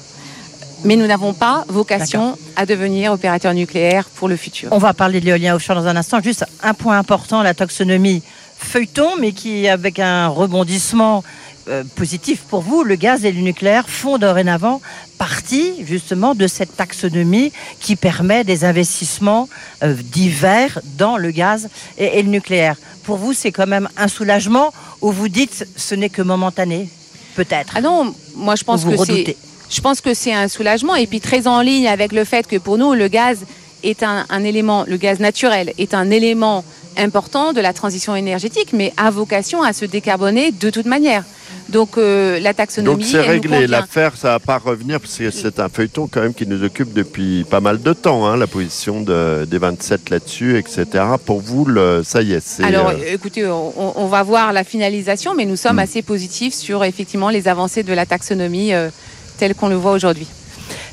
[0.83, 4.69] Mais nous n'avons pas vocation à devenir opérateur nucléaire pour le futur.
[4.71, 6.21] On va parler de l'éolien offshore dans un instant.
[6.21, 8.21] Juste un point important, la taxonomie
[8.57, 11.23] feuilleton, mais qui, avec un rebondissement
[11.69, 14.81] euh, positif pour vous, le gaz et le nucléaire font dorénavant
[15.17, 19.49] partie justement de cette taxonomie qui permet des investissements
[19.83, 22.75] euh, divers dans le gaz et, et le nucléaire.
[23.03, 26.89] Pour vous, c'est quand même un soulagement ou vous dites ce n'est que momentané
[27.35, 27.73] Peut-être?
[27.75, 29.37] Ah non, moi je pense vous que c'est
[29.69, 32.57] je pense que c'est un soulagement et puis très en ligne avec le fait que
[32.57, 33.39] pour nous le gaz
[33.83, 36.63] est un, un élément, le gaz naturel est un élément
[36.97, 41.23] important de la transition énergétique, mais a vocation à se décarboner de toute manière.
[41.69, 42.95] Donc euh, la taxonomie.
[43.03, 46.33] Donc c'est réglé, l'affaire, ça va pas revenir, parce que c'est un feuilleton quand même
[46.33, 50.57] qui nous occupe depuis pas mal de temps, hein, la position de- des 27 là-dessus,
[50.57, 50.85] etc.
[51.25, 52.63] Pour vous, le, ça y est, c'est...
[52.63, 55.79] Alors, euh, écoutez, on, on va voir la finalisation, mais nous sommes Mm.
[55.79, 58.89] assez positifs sur effectivement les avancées de la taxonomie euh,
[59.37, 60.27] telle qu'on le voit aujourd'hui.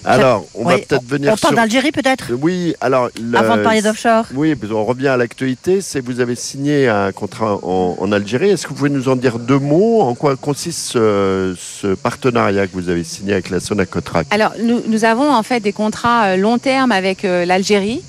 [0.05, 2.27] Alors, on va peut-être venir On parle d'Algérie peut-être?
[2.41, 3.09] Oui, alors...
[3.21, 4.27] le- Avant de parler d'offshore.
[4.35, 8.51] Oui, qu'on revient à l'actualité, c'est vous avez signé un contrat en, en Algérie.
[8.51, 10.01] Est-ce que vous pouvez nous en dire deux mots?
[10.03, 14.27] En quoi consiste ce, ce partenariat que vous avez signé avec la Sonacotrac?
[14.31, 18.03] Alors, nous, nous avons en fait des contrats euh, long terme avec euh, l'Algérie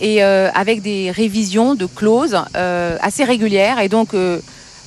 [0.00, 3.80] et euh, avec des révisions de clauses euh, assez régulières.
[3.80, 4.40] Et donc, euh, euh,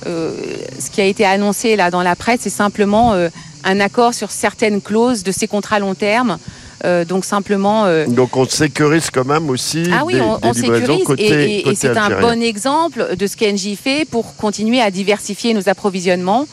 [0.04, 3.28] ce qui a été annoncé là dans la presse, c'est simplement euh,
[3.64, 6.38] un accord sur certaines clauses de ces contrats long terme.
[6.84, 7.86] Euh, donc simplement.
[7.86, 11.04] euh, Donc on sécurise quand même aussi ah oui, des, on, des on livraisons sécurise
[11.06, 14.82] côté, et, et- et côté c'est un bon exemple de ce qu'Engie fait pour continuer
[14.82, 16.46] à diversifier nos approvisionnements.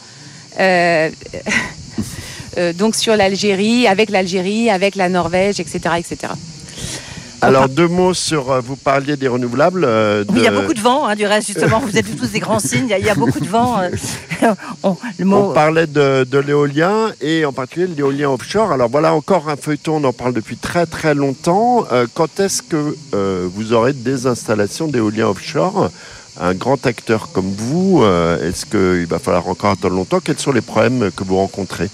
[0.59, 1.09] Euh,
[2.57, 6.33] euh, donc sur l'Algérie, avec l'Algérie, avec la Norvège, etc., etc.
[7.41, 9.83] Alors deux mots sur, euh, vous parliez des renouvelables.
[9.83, 11.79] euh, Oui, il y a beaucoup de vent, hein, du reste, justement.
[11.79, 12.85] Vous êtes tous des grands signes.
[12.85, 13.79] Il y a, il y a beaucoup de vent.
[13.81, 13.89] euh,
[14.83, 15.49] on- le mot.
[15.49, 18.71] On parlait de, de l'éolien et en particulier de l'éolien offshore.
[18.71, 21.85] Alors voilà encore un feuilleton, on en parle depuis très très longtemps.
[21.91, 25.89] Euh, quand est-ce que euh, vous aurez des installations d'éolien offshore?
[26.39, 30.19] Un grand acteur comme vous, euh, est-ce qu'il va falloir encore attendre longtemps?
[30.23, 31.89] Quels sont les problèmes que vous rencontrez?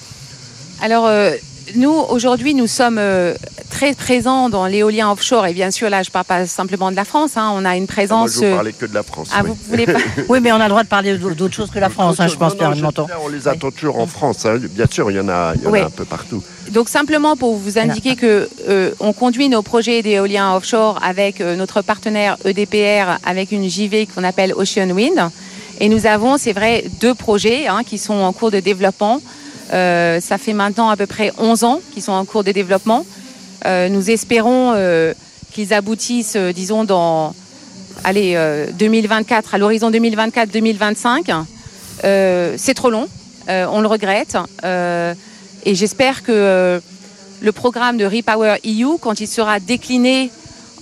[0.79, 1.31] Alors, euh,
[1.75, 3.34] nous, aujourd'hui, nous sommes euh,
[3.69, 5.45] très présents dans l'éolien offshore.
[5.47, 7.38] Et bien sûr, là, je ne parle pas simplement de la France.
[7.38, 8.34] hein, on a une Moi, présence.
[8.34, 9.30] je vous euh, parlais que de la France.
[9.34, 9.49] ah, oui.
[9.49, 9.99] vous voulez pas
[10.30, 12.36] Oui, mais on a le droit de parler d'autres choses que la France, hein, je
[12.36, 12.84] pense, Non, je
[13.23, 14.45] On les attend toujours en France.
[14.45, 14.58] hein.
[14.71, 15.80] Bien sûr, il y en a, il y en a Oui.
[15.80, 16.41] un peu partout.
[16.71, 21.56] Donc simplement pour vous indiquer que euh, on conduit nos projets d'éolien offshore avec euh,
[21.56, 25.30] notre partenaire EDPR avec une JV qu'on appelle Ocean Wind
[25.80, 29.21] et nous avons c'est vrai deux projets hein, qui sont en cours de développement.
[29.73, 33.06] Euh, ça fait maintenant à peu près 11 ans qu'ils sont en cours de développement.
[33.65, 35.13] Euh, nous espérons euh,
[35.51, 37.34] qu'ils aboutissent euh, disons dans
[38.03, 41.43] allez euh, 2024 à l'horizon 2024-2025.
[42.03, 43.08] Euh, c'est trop long,
[43.49, 44.38] on le regrette.
[45.65, 46.80] Et j'espère que
[47.41, 50.32] le programme de Repower EU, quand il sera décliné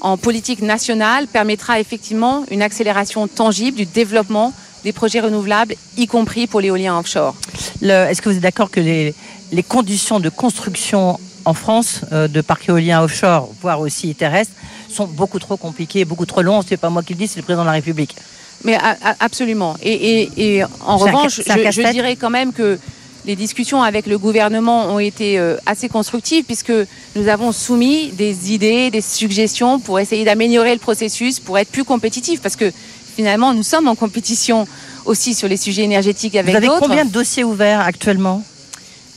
[0.02, 4.54] en politique nationale, permettra effectivement une accélération tangible du développement
[4.86, 7.36] des projets renouvelables, y compris pour l'éolien offshore.
[7.82, 9.13] Est-ce que vous êtes d'accord que les,
[9.52, 14.54] les conditions de construction en France euh, de parcs éoliens offshore, voire aussi terrestres,
[14.88, 16.63] sont beaucoup trop compliquées, beaucoup trop longues?
[16.69, 18.15] C'est pas moi qui le dis, c'est le président de la République.
[18.63, 19.76] Mais a- a- absolument.
[19.82, 22.78] Et, et- et en revanche, un je, je dirais quand même que
[23.26, 26.71] les discussions avec le gouvernement ont été euh, assez constructives puisque
[27.15, 31.84] nous avons soumis des idées, des suggestions pour essayer d'améliorer le processus, pour être plus
[31.84, 32.71] compétitif parce que
[33.15, 34.67] finalement nous sommes en compétition
[35.06, 36.80] aussi sur les sujets énergétiques avec Vous avez d'autres.
[36.82, 38.43] combien de dossiers ouverts actuellement?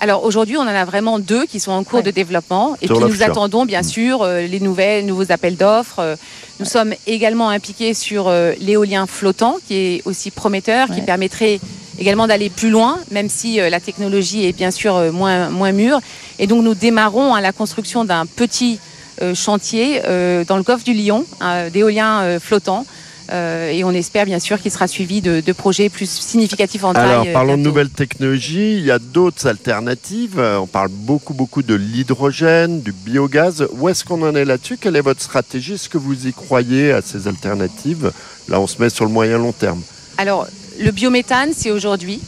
[0.01, 2.05] Alors aujourd'hui, on en a vraiment deux qui sont en cours Ouais.
[2.05, 2.77] de développement.
[2.81, 5.99] Et Sur puis nous attendons bien sûr euh, les nouvelles, nouveaux appels d'offres.
[5.99, 6.15] Euh,
[6.61, 11.59] Nous sommes également impliqués sur euh, l'éolien flottant, qui est aussi prometteur, qui permettrait
[11.99, 15.73] également d'aller plus loin, même si euh, la technologie est bien sûr euh, moins, moins
[15.73, 15.99] mûre.
[16.39, 18.79] Et donc nous démarrons hein, la construction d'un petit
[19.21, 22.87] euh, chantier euh, dans le golfe du Lion, hein, d'éolien euh, flottant.
[23.31, 26.95] Euh, et on espère bien sûr qu'il sera suivi de, de projets plus significatifs en
[26.95, 27.11] taille.
[27.11, 28.79] Alors, euh, parlons de nouvelles technologies.
[28.79, 30.39] Il y a d'autres alternatives.
[30.39, 33.67] Euh, On parle beaucoup, beaucoup de l'hydrogène, du biogaz.
[33.73, 34.79] Où est-ce qu'on en est là-dessus?
[34.81, 35.75] Quelle est votre stratégie?
[35.75, 38.13] Est-ce que vous y croyez à ces alternatives?
[38.49, 39.83] Là, on se met sur le moyen long terme.
[40.17, 40.47] Alors,
[40.81, 42.21] le biométhane, c'est aujourd'hui.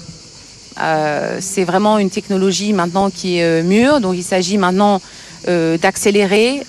[0.82, 4.00] Euh, c'est vraiment une technologie maintenant qui est mûre.
[4.00, 5.00] Donc, il s'agit maintenant
[5.48, 6.62] euh, d'accélérer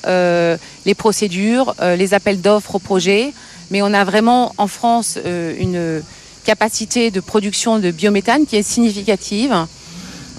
[0.86, 3.34] les procédures, les appels d'offres aux projets.
[3.72, 6.04] Mais on a vraiment en France euh, une
[6.44, 9.56] capacité de production de biométhane qui est significative.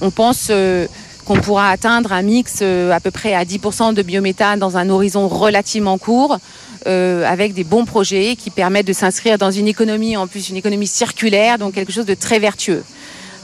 [0.02, 0.86] On pense euh,
[1.24, 4.90] qu'on pourra atteindre un mix euh, à peu près à 10% de biométhane dans un
[4.90, 6.38] horizon relativement court,
[6.84, 10.88] avec des bons projets qui permettent de s'inscrire dans une économie, en plus une économie
[10.88, 12.82] circulaire, donc quelque chose de très vertueux.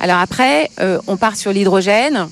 [0.00, 0.72] Alors après,
[1.06, 2.26] on part sur l'hydrogène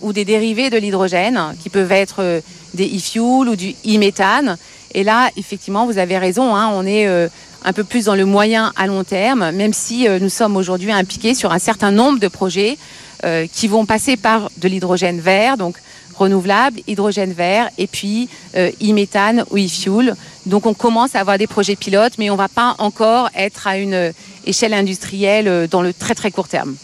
[0.00, 2.42] ou des dérivés de l'hydrogène, qui peuvent être
[2.74, 4.56] des e-fuels ou du e-méthane.
[4.94, 7.28] Et là, effectivement, vous avez raison, hein, on est euh,
[7.64, 10.90] un peu plus dans le moyen à long terme, même si euh, nous sommes aujourd'hui
[10.90, 12.76] impliqués sur un certain nombre de projets
[13.24, 15.76] euh, qui vont passer par de l'hydrogène vert, donc
[16.16, 20.14] renouvelable, hydrogène vert, et puis e-méthane ou e-fuel.
[20.44, 23.66] Donc on commence à avoir des projets pilotes, mais on ne va pas encore être
[23.66, 24.12] à une
[24.44, 26.76] échelle industrielle dans le très très court terme.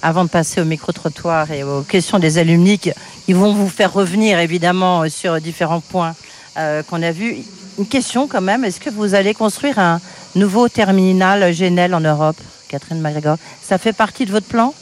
[0.00, 2.90] Avant de passer au micro-trottoir et aux questions des alumni qui
[3.26, 6.14] qui vont vous faire revenir évidemment sur différents points
[6.56, 7.36] euh, qu'on a vus,
[7.78, 10.00] une question quand même, est-ce que vous allez construire un
[10.34, 12.36] nouveau terminal GNL en Europe,
[12.68, 14.74] Catherine McGregor Ça fait partie de votre plan?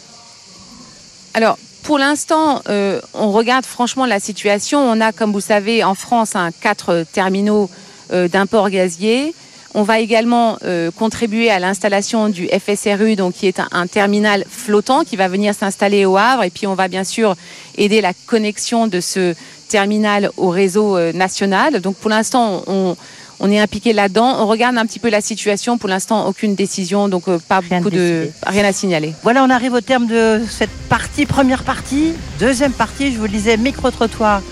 [1.34, 4.80] Alors, pour l'instant, euh, on regarde franchement la situation.
[4.80, 7.68] On a, comme vous savez, en France, un quatre terminaux
[8.12, 9.34] euh, d'import gazier.
[9.74, 10.56] On va également
[10.96, 15.54] contribuer à l'installation du FSRU, donc qui est un, un terminal flottant qui va venir
[15.54, 16.44] s'installer au Havre.
[16.44, 17.36] Et puis, on va bien sûr
[17.76, 19.34] aider la connexion de ce
[19.68, 21.80] terminal au réseau euh, national.
[21.80, 22.96] Donc, pour l'instant, on,
[23.40, 24.36] on est impliqué là-dedans.
[24.40, 25.78] On regarde un petit peu la situation.
[25.78, 29.14] Pour l'instant, aucune décision, donc euh, pas Rien beaucoup de rien à signaler.
[29.22, 32.12] Voilà, on arrive au terme de cette partie, première partie.
[32.40, 34.42] Deuxième partie, je vous le disais, micro-trottoir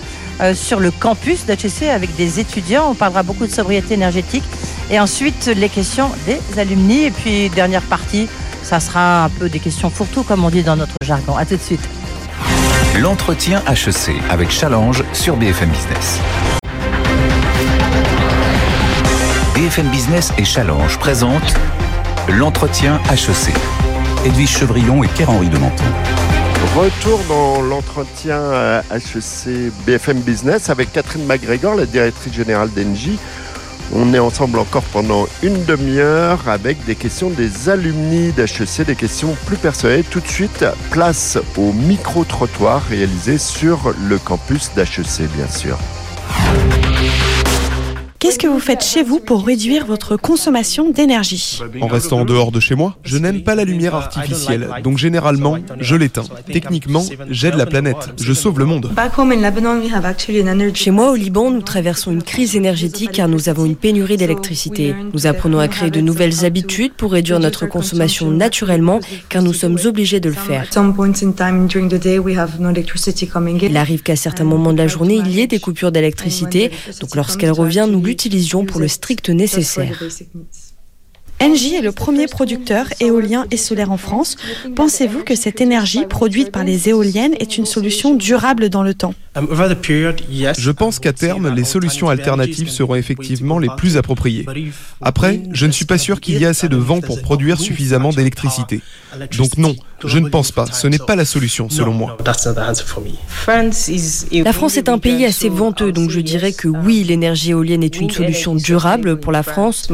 [0.41, 2.91] euh, sur le campus d'HEC avec des étudiants.
[2.91, 4.43] On parlera beaucoup de sobriété énergétique.
[4.89, 7.03] Et ensuite, les questions des alumni.
[7.03, 8.27] Et puis, dernière partie,
[8.63, 11.35] ça sera un peu des questions fourre-tout, comme on dit dans notre jargon.
[11.35, 11.96] À tout de suite.
[13.01, 16.19] L'entretien HEC avec Challenge sur BFM Business.
[19.53, 21.53] BFM Business et Challenge présentent
[22.27, 23.53] l'entretien HEC.
[24.25, 25.83] Edwige Chevrillon et Pierre-Henri de Menton.
[26.75, 33.19] Retour dans l'entretien euh, HEC BFM Business avec Catherine McGregor, la directrice générale d'Engie.
[33.93, 39.35] On est ensemble encore pendant une demi-heure avec des questions des alumni d'HEC, des questions
[39.45, 40.03] plus personnelles.
[40.03, 45.77] Tout de suite, place au micro-trottoir réalisé sur le campus d'HEC, bien sûr.
[48.27, 52.51] Qu'est-ce que vous faites chez vous pour réduire votre consommation d'énergie En restant en dehors
[52.51, 56.25] de chez moi, je n'aime pas la lumière artificielle, donc généralement, je l'éteins.
[56.51, 58.91] Techniquement, j'aide la planète, je sauve le monde.
[60.73, 64.93] Chez moi, au Liban, nous traversons une crise énergétique car nous avons une pénurie d'électricité.
[65.13, 69.77] Nous apprenons à créer de nouvelles habitudes pour réduire notre consommation naturellement car nous sommes
[69.85, 70.67] obligés de le faire.
[73.61, 77.15] Il arrive qu'à certains moments de la journée, il y ait des coupures d'électricité, donc
[77.15, 80.01] lorsqu'elle revient, nous l'utilisions pour le strict nécessaire.
[81.41, 84.37] Engie est le premier producteur éolien et solaire en France.
[84.75, 89.13] Pensez-vous que cette énergie produite par les éoliennes est une solution durable dans le temps?
[89.35, 94.47] Je pense qu'à terme, les solutions alternatives seront effectivement les plus appropriées.
[94.99, 98.09] Après, je ne suis pas sûr qu'il y ait assez de vent pour produire suffisamment
[98.09, 98.81] d'électricité.
[99.37, 102.17] Donc non, je ne pense pas, ce n'est pas la solution selon moi.
[104.31, 107.99] La France est un pays assez venteux, donc je dirais que oui, l'énergie éolienne est
[107.99, 109.87] une solution durable pour la France.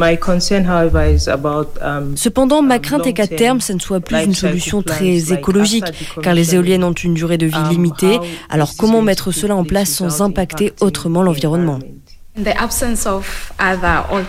[2.16, 5.86] Cependant, ma crainte est qu'à terme, ça ne soit plus une solution très écologique,
[6.22, 8.20] car les éoliennes ont une durée de vie limitée.
[8.50, 11.80] Alors comment mettre cela en place sans impacter autrement l'environnement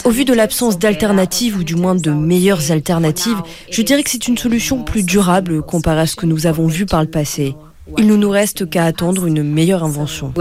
[0.04, 3.40] Au vu de l'absence d'alternatives, ou du moins de meilleures alternatives,
[3.70, 6.86] je dirais que c'est une solution plus durable comparée à ce que nous avons vu
[6.86, 7.54] par le passé.
[7.98, 10.32] Il ne nous reste qu'à attendre une meilleure invention.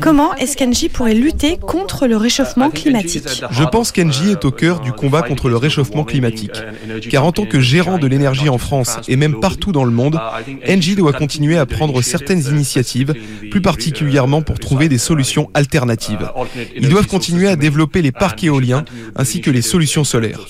[0.00, 4.78] Comment est-ce qu'Engie pourrait lutter contre le réchauffement climatique Je pense qu'Engie est au cœur
[4.78, 6.62] du combat contre le réchauffement climatique.
[7.10, 10.20] Car en tant que gérant de l'énergie en France et même partout dans le monde,
[10.68, 13.14] Engie doit continuer à prendre certaines initiatives,
[13.50, 16.30] plus particulièrement pour trouver des solutions alternatives.
[16.76, 18.84] Ils doivent continuer à développer les parcs éoliens
[19.16, 20.46] ainsi que les solutions solaires.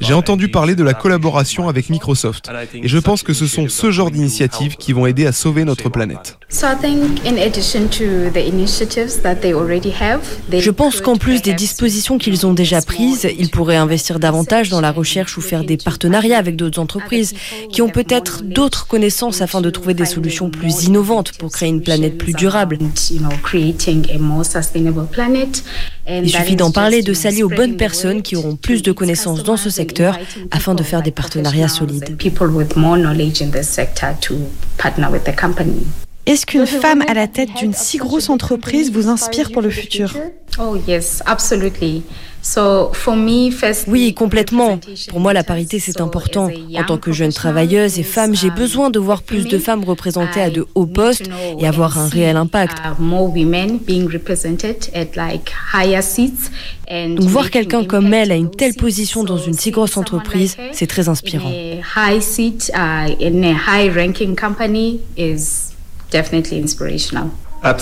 [0.00, 2.50] J'ai entendu parler de la collaboration avec Microsoft.
[2.74, 5.88] Et je pense que ce sont ce genre d'initiatives qui vont aider à sauver notre
[5.88, 6.38] planète.
[10.50, 14.80] Je pense qu'en plus des dispositions qu'ils ont déjà prises, ils pourraient investir davantage dans
[14.80, 17.34] la recherche ou faire des partenariats avec d'autres entreprises
[17.70, 21.82] qui ont peut-être d'autres connaissances afin de trouver des solutions plus innovantes pour créer une
[21.82, 22.78] planète plus durable.
[26.10, 29.56] Il suffit d'en parler, de s'allier aux bonnes personnes qui auront plus de connaissances dans
[29.56, 30.18] ce secteur
[30.50, 32.16] afin de faire des partenariats solides.
[36.28, 40.14] Est-ce qu'une femme à la tête d'une si grosse entreprise vous inspire pour le futur
[40.58, 42.02] Oh yes, absolutely.
[43.88, 44.78] Oui, complètement.
[45.08, 46.50] Pour moi, la parité, c'est important.
[46.74, 50.42] En tant que jeune travailleuse et femme, j'ai besoin de voir plus de femmes représentées
[50.42, 52.76] à de hauts postes et avoir un réel impact.
[56.90, 60.86] Donc voir quelqu'un comme elle à une telle position dans une si grosse entreprise, c'est
[60.86, 61.52] très inspirant.
[67.64, 67.72] Uh,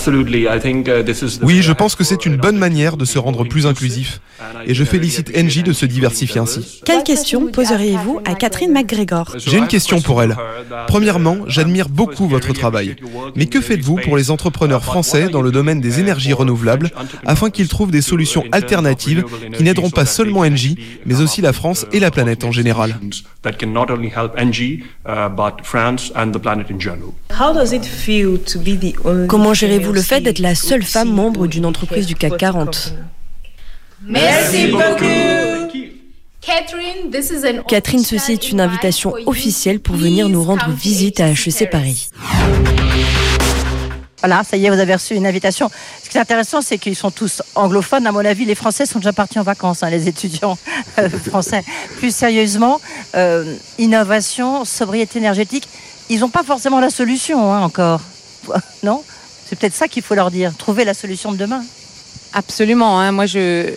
[1.42, 4.20] oui, je pense que c'est une bonne manière de se rendre plus inclusif.
[4.66, 6.80] Et je félicite Engie de se diversifier ainsi.
[6.84, 10.34] Quelle question poseriez-vous à Catherine McGregor J'ai une question pour elle.
[10.86, 12.96] Premièrement, j'admire beaucoup votre travail.
[13.34, 16.90] Mais que faites-vous pour les entrepreneurs français dans le domaine des énergies renouvelables
[17.26, 21.86] afin qu'ils trouvent des solutions alternatives qui n'aideront pas seulement Engie, mais aussi la France
[21.92, 22.96] et la planète en général
[29.29, 32.94] Comment gérez-vous le fait d'être la seule femme membre d'une entreprise du CAC 40
[34.03, 35.05] Merci beaucoup.
[36.40, 42.09] Catherine, ceci est une invitation officielle pour venir nous rendre visite à HEC Paris.
[44.20, 45.70] Voilà, ça y est, vous avez reçu une invitation.
[46.03, 48.07] Ce qui est intéressant, c'est qu'ils sont tous anglophones.
[48.07, 50.57] À mon avis, les Français sont déjà partis en vacances, hein, les étudiants
[50.99, 51.62] euh, français.
[51.99, 52.81] Plus sérieusement,
[53.14, 55.68] euh, innovation, sobriété énergétique,
[56.09, 58.01] ils n'ont pas forcément la solution hein, encore.
[58.83, 59.03] Non?
[59.49, 61.64] C'est peut-être ça qu'il faut leur dire, trouver la solution de demain.
[62.33, 63.01] Absolument.
[63.01, 63.12] Hein.
[63.12, 63.73] Moi, je,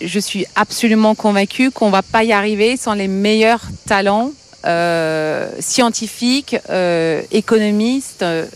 [0.00, 4.32] je suis absolument convaincue qu'on ne va pas y arriver sans les meilleurs talents
[4.64, 8.46] euh, scientifiques, euh, économistes, euh,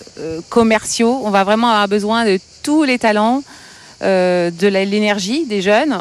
[0.48, 1.20] commerciaux.
[1.24, 3.42] On va vraiment avoir besoin de tous les talents,
[4.02, 5.96] de l'énergie des jeunes.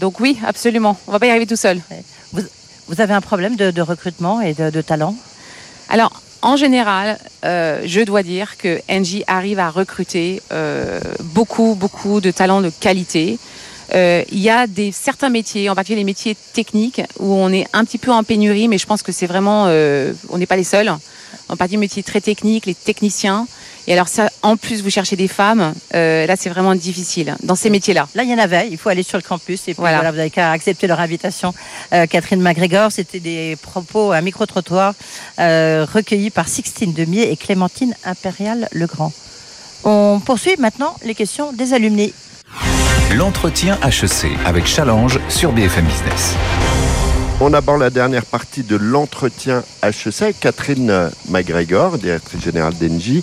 [0.00, 0.98] donc oui, absolument.
[1.06, 1.80] On ne va pas y arriver tout seul.
[2.32, 5.14] Vous, avez un problème de, recrutement et de, de talent?
[5.88, 12.20] Alors, en général, euh, je dois dire que Engie arrive à recruter euh, beaucoup, beaucoup
[12.20, 13.38] de talents de qualité.
[13.94, 17.66] Euh, il y a des, certains métiers, en particulier les métiers techniques, où on est
[17.72, 20.64] un petit peu en pénurie, mais je pense que c'est vraiment, on n'est pas les
[20.64, 20.90] seuls.
[21.48, 23.46] En particulier les métiers très techniques, les techniciens.
[23.86, 24.08] Et alors
[24.42, 28.08] en plus, vous cherchez des femmes, euh, là c'est vraiment difficile dans ces métiers-là.
[28.14, 30.18] Là, il y en avait, il faut aller sur le campus et puis voilà, vous
[30.18, 31.52] avez qu'à accepter leur invitation.
[31.92, 34.94] Euh, Catherine McGregor, c'était des propos à micro-trottoir
[35.40, 39.12] euh, recueillis par Sixtine Demier et Clémentine Impérial-Legrand.
[39.84, 42.12] On poursuit maintenant les questions des alumni.
[43.16, 46.34] L'entretien HEC avec Challenge sur BFM Business.
[47.40, 50.34] On aborde la dernière partie de l'entretien HEC.
[50.40, 53.22] Catherine McGregor, directrice générale d'Engie,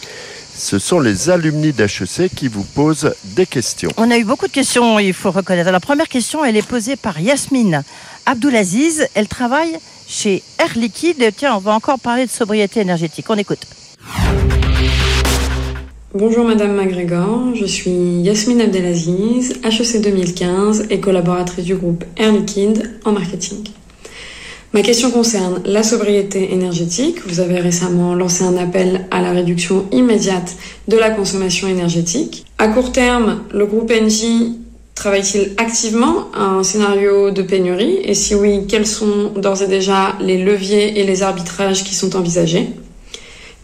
[0.58, 3.90] ce sont les alumni d'HEC qui vous posent des questions.
[3.98, 5.72] On a eu beaucoup de questions, il faut reconnaître.
[5.72, 7.84] La première question, elle est posée par Yasmine
[8.26, 9.08] Abdoulaziz.
[9.14, 11.32] Elle travaille chez Air Liquide.
[11.36, 13.26] Tiens, on va encore parler de sobriété énergétique.
[13.30, 13.66] On écoute.
[16.14, 23.00] Bonjour Madame McGregor, je suis Yasmine Abdelaziz, HEC 2015 et collaboratrice du groupe Air Liquide
[23.04, 23.66] en marketing.
[24.76, 27.26] Ma question concerne la sobriété énergétique.
[27.26, 30.58] Vous avez récemment lancé un appel à la réduction immédiate
[30.90, 32.46] de la consommation énergétique.
[32.58, 34.60] À court terme, le groupe Engie
[34.94, 38.00] travaille-t-il activement à un scénario de pénurie?
[38.04, 42.18] Et si oui, quels sont d'ores et déjà les leviers et les arbitrages qui sont
[42.18, 42.68] envisagés?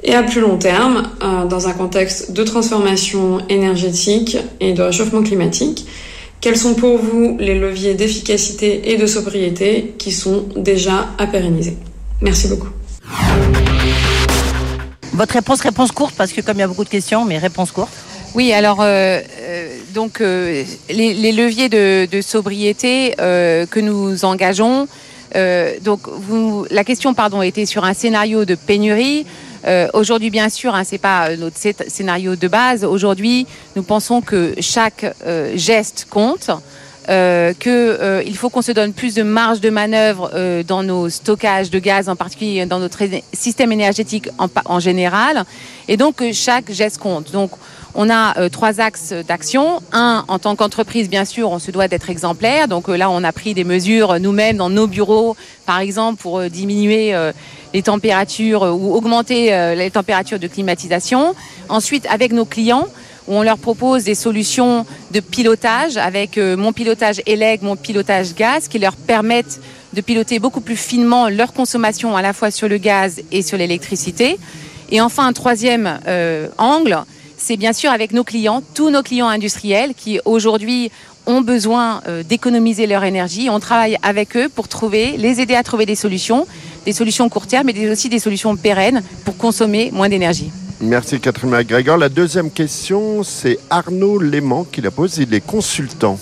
[0.05, 5.23] Et à plus long terme, euh, dans un contexte de transformation énergétique et de réchauffement
[5.23, 5.85] climatique,
[6.41, 11.77] quels sont pour vous les leviers d'efficacité et de sobriété qui sont déjà à pérenniser?
[12.19, 12.69] Merci beaucoup.
[15.13, 17.71] Votre réponse, réponse courte, parce que comme il y a beaucoup de questions, mais réponse
[17.71, 17.93] courte.
[18.33, 24.87] Oui, alors euh, euh, donc euh, les, leviers de, sobriété que nous engageons,
[25.83, 29.25] donc vous, la question pardon était sur un scénario de pénurie.
[29.93, 31.57] Aujourd'hui, bien sûr, hein, c'est pas notre
[31.87, 32.83] scénario de base.
[32.83, 33.45] Aujourd'hui,
[33.75, 35.05] nous pensons que chaque
[35.55, 36.49] geste compte.
[37.09, 41.09] Euh, qu'il euh, faut qu'on se donne plus de marge de manœuvre euh, dans nos
[41.09, 42.99] stockages de gaz, en particulier dans notre
[43.33, 45.43] système énergétique en, en général,
[45.87, 47.31] et donc chaque geste compte.
[47.31, 47.51] Donc
[47.95, 49.81] on a euh, trois axes d'action.
[49.91, 52.67] Un, en tant qu'entreprise, bien sûr, on se doit d'être exemplaire.
[52.67, 55.35] Donc là, on a pris des mesures nous-mêmes dans nos bureaux,
[55.65, 57.15] par exemple, pour diminuer
[57.73, 61.35] les températures ou augmenter les températures de climatisation.
[61.69, 62.87] Ensuite, avec nos clients,
[63.27, 68.33] où on leur propose des solutions de pilotage avec euh, mon pilotage élègue, mon pilotage
[68.33, 69.59] gaz, qui leur permettent
[69.93, 73.57] de piloter beaucoup plus finement leur consommation à la fois sur le gaz et sur
[73.57, 74.37] l'électricité.
[74.89, 76.97] Et enfin, un troisième euh, angle,
[77.37, 80.91] c'est bien sûr avec nos clients, tous nos clients industriels qui aujourd'hui
[81.25, 83.49] ont besoin euh, d'économiser leur énergie.
[83.49, 86.47] On travaille avec eux pour trouver, les aider à trouver des solutions,
[86.85, 90.51] des solutions court terme, mais aussi des solutions pérennes pour consommer moins d'énergie.
[90.81, 91.97] Merci Catherine McGregor.
[91.97, 95.17] La deuxième question, c'est Arnaud Léman qui la pose.
[95.19, 96.17] Il est consultant.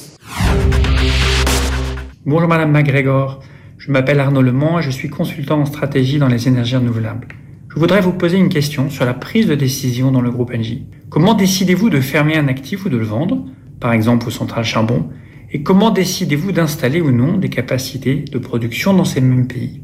[2.26, 3.40] Bonjour Madame McGregor.
[3.78, 7.30] Je m'appelle Arnaud Lemont et je suis consultant en stratégie dans les énergies renouvelables.
[7.74, 10.86] Je voudrais vous poser une question sur la prise de décision dans le groupe Engie.
[11.10, 13.46] Comment décidez-vous de fermer un actif ou de le vendre,
[13.80, 15.10] par exemple aux centrales charbon,
[15.52, 19.82] et comment décidez-vous d'installer ou non des capacités de production dans ces mêmes pays?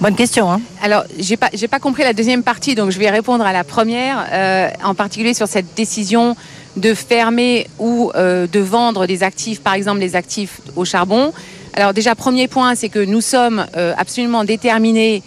[0.00, 0.50] Bonne question.
[0.50, 3.52] Hein Alors, j'ai pas, j'ai pas compris la deuxième partie, donc je vais répondre à
[3.52, 6.36] la première, euh, en particulier sur cette décision
[6.76, 11.32] de fermer ou euh, de vendre des actifs, par exemple des actifs au charbon.
[11.74, 15.22] Alors déjà, premier point, c'est que nous sommes euh, absolument déterminés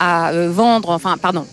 [0.00, 1.46] à vendre, enfin, pardon,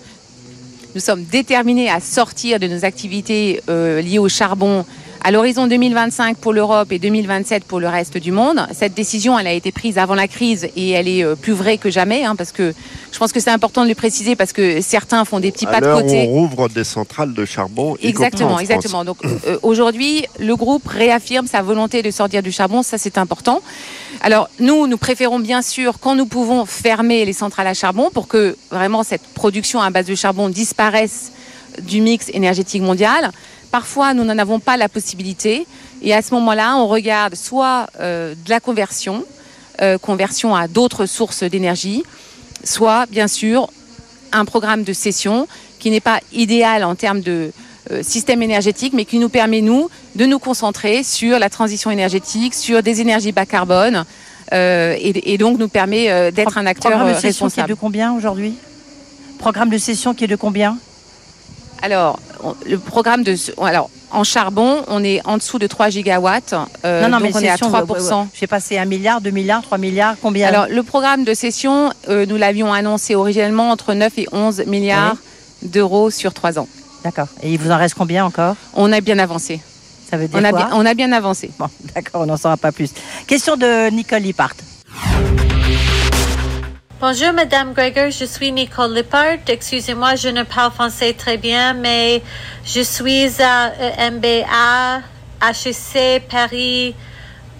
[0.94, 4.86] nous sommes déterminés à sortir de nos activités liées au charbon
[5.24, 8.66] à l'horizon 2025 pour l'Europe et 2027 pour le reste du monde.
[8.74, 11.78] Cette décision, elle a été prise avant la crise et elle est euh, plus vraie
[11.78, 12.74] que jamais, hein, parce que
[13.12, 15.80] je pense que c'est important de le préciser parce que certains font des petits pas
[15.80, 16.28] de côté.
[16.28, 17.96] on rouvre des centrales de charbon.
[18.02, 19.06] Exactement, exactement.
[19.06, 23.62] Donc euh, aujourd'hui, le groupe réaffirme sa volonté de sortir du charbon, ça c'est important.
[24.22, 28.28] Alors nous, nous préférons bien sûr quand nous pouvons fermer les centrales à charbon pour
[28.28, 31.32] que vraiment cette production à base de charbon disparaisse
[31.84, 33.32] du mix énergétique mondial.
[33.72, 35.66] Parfois, nous n'en avons pas la possibilité.
[36.02, 39.24] Et à ce moment-là, on regarde soit euh, de la conversion,
[39.82, 42.04] euh, conversion à d'autres sources d'énergie,
[42.66, 43.70] soit, bien sûr,
[44.34, 45.48] un programme de cession
[45.80, 47.52] qui n'est pas idéal en termes de
[47.92, 52.54] euh, système énergétique, mais qui nous permet, nous, de nous concentrer sur la transition énergétique,
[52.54, 54.06] sur des énergies bas carbone,
[54.54, 58.56] et, donc nous permet d'être un acteur programme de cession Qui est de combien aujourd'hui?
[59.40, 60.78] Programme de cession qui est de combien?
[61.82, 62.20] Alors,
[62.66, 63.36] le programme de.
[63.62, 66.54] Alors, en charbon, on est en dessous de 3 gigawatts.
[66.86, 68.28] Euh, non, non, mais on est à 3%.
[68.34, 72.26] J'ai passé 1 milliard, 2 milliards, 3 milliards, combien Alors, le programme de cession, euh,
[72.26, 75.18] nous l'avions annoncé originellement entre 9 et 11 milliards
[75.62, 76.68] d'euros sur 3 ans.
[77.04, 77.28] D'accord.
[77.42, 78.56] Et il vous en reste combien encore?
[78.74, 79.62] On a bien avancé.
[80.10, 81.50] Ça veut dire on a bien, on a bien avancé.
[81.58, 82.92] Bon, d'accord, on n'en saura pas plus.
[83.28, 84.54] Question de Nicole Lippard.
[87.02, 89.40] Bonjour Madame Gregor, je suis Nicole Lippard.
[89.48, 92.22] Excusez-moi, je ne parle français très bien, mais
[92.64, 93.72] je suis à
[94.12, 95.02] MBA
[95.42, 96.94] HEC Paris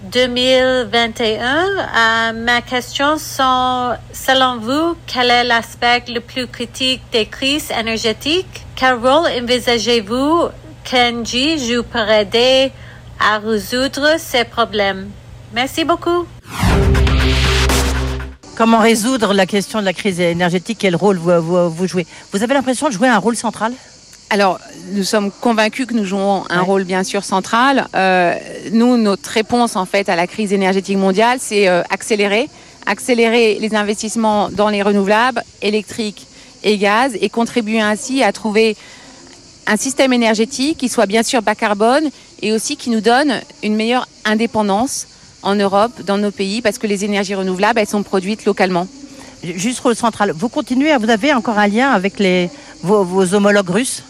[0.04, 1.66] 2021.
[1.66, 8.64] Euh, ma question sont, selon vous, quel est l'aspect le plus critique des crises énergétiques?
[8.76, 10.50] Quel rôle envisagez-vous
[10.88, 12.70] qu'Engie joue pour aider
[13.18, 15.10] à résoudre ces problèmes?
[15.52, 16.28] Merci beaucoup.
[18.62, 20.78] Comment résoudre la question de la crise énergétique?
[20.78, 22.06] Quel rôle vous, vous, jouez?
[22.32, 23.72] Vous avez l'impression de jouer un rôle central?
[24.30, 24.60] Alors,
[24.92, 27.88] nous sommes convaincus que nous jouons un rôle bien sûr central.
[27.96, 28.36] Euh,
[28.70, 32.48] nous, notre réponse en fait à la crise énergétique mondiale, c'est euh, accélérer,
[32.86, 36.28] accélérer les investissements dans les renouvelables, électriques
[36.62, 38.76] et gaz, et contribuer ainsi à trouver
[39.66, 42.10] un système énergétique qui soit bien sûr bas carbone
[42.42, 45.08] et aussi qui nous donne une meilleure indépendance
[45.42, 48.86] en Europe, dans nos pays, parce que les énergies renouvelables, elles sont produites localement.
[49.42, 52.48] Juste rôle central, vous continuez, vous avez encore un lien avec les,
[52.82, 54.02] vos, homologues russes?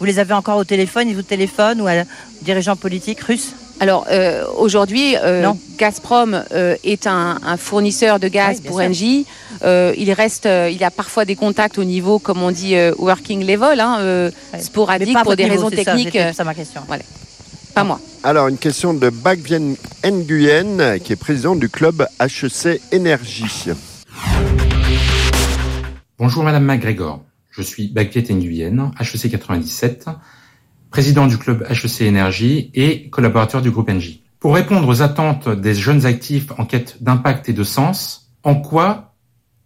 [0.00, 1.92] Vous les avez encore au téléphone, ils vous téléphonent ou à
[2.42, 3.52] dirigeants politiques russes?
[3.80, 5.48] Alors euh, aujourd'hui, euh,
[5.78, 9.26] Gazprom euh, est un, fournisseur de gaz pour Engie.
[9.62, 13.80] il reste, il y a parfois des contacts au niveau, comme on dit, working level,
[13.80, 16.18] hein, sporadique pour des raisons techniques.
[16.34, 16.82] C'est ma question.
[16.86, 17.04] Voilà.
[17.74, 18.00] Pas moi.
[18.26, 23.66] Alors, une question de Bagvien Nguyen, qui est président du club HEC Énergie.
[26.18, 30.06] Bonjour Madame MacGregor, je suis Bagvien Nguyen, HEC 97,
[30.88, 34.24] président du club HEC Énergie et collaborateur du groupe Engie.
[34.40, 39.16] Pour répondre aux attentes des jeunes actifs en quête d'impact et de sens, en quoi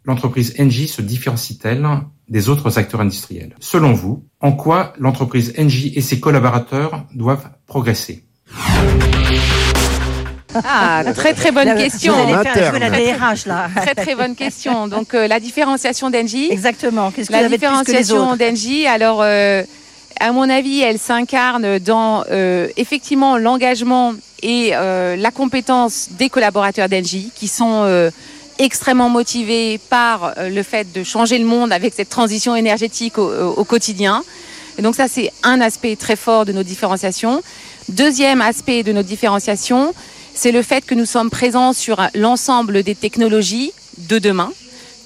[0.05, 1.87] l'entreprise Engie se différencie-t-elle
[2.29, 3.55] des autres acteurs industriels?
[3.61, 8.28] Selon vous, en quoi l'entreprise Engie et ses collaborateurs doivent progresser?
[10.65, 12.15] Ah, très très bonne question.
[12.15, 13.69] Vous allez faire la DRH là.
[13.77, 14.89] Très très bonne question.
[14.89, 16.49] Donc euh, la différenciation d'Engie.
[16.51, 17.11] Exactement.
[17.11, 19.63] Qu'est-ce que La vous avez différenciation d'Engie, alors euh,
[20.21, 26.89] à mon avis, elle s'incarne dans euh, effectivement l'engagement et euh, la compétence des collaborateurs
[26.89, 28.11] d'Engie qui sont euh,
[28.59, 33.27] extrêmement motivés par euh, le fait de changer le monde avec cette transition énergétique au,
[33.31, 34.25] au- au quotidien.
[34.79, 37.43] Et donc ça, c'est un aspect très fort de nos différenciations.
[37.89, 39.95] Deuxième aspect de nos différenciations,
[40.35, 44.53] c'est le fait que nous sommes présents sur l'ensemble des technologies de demain,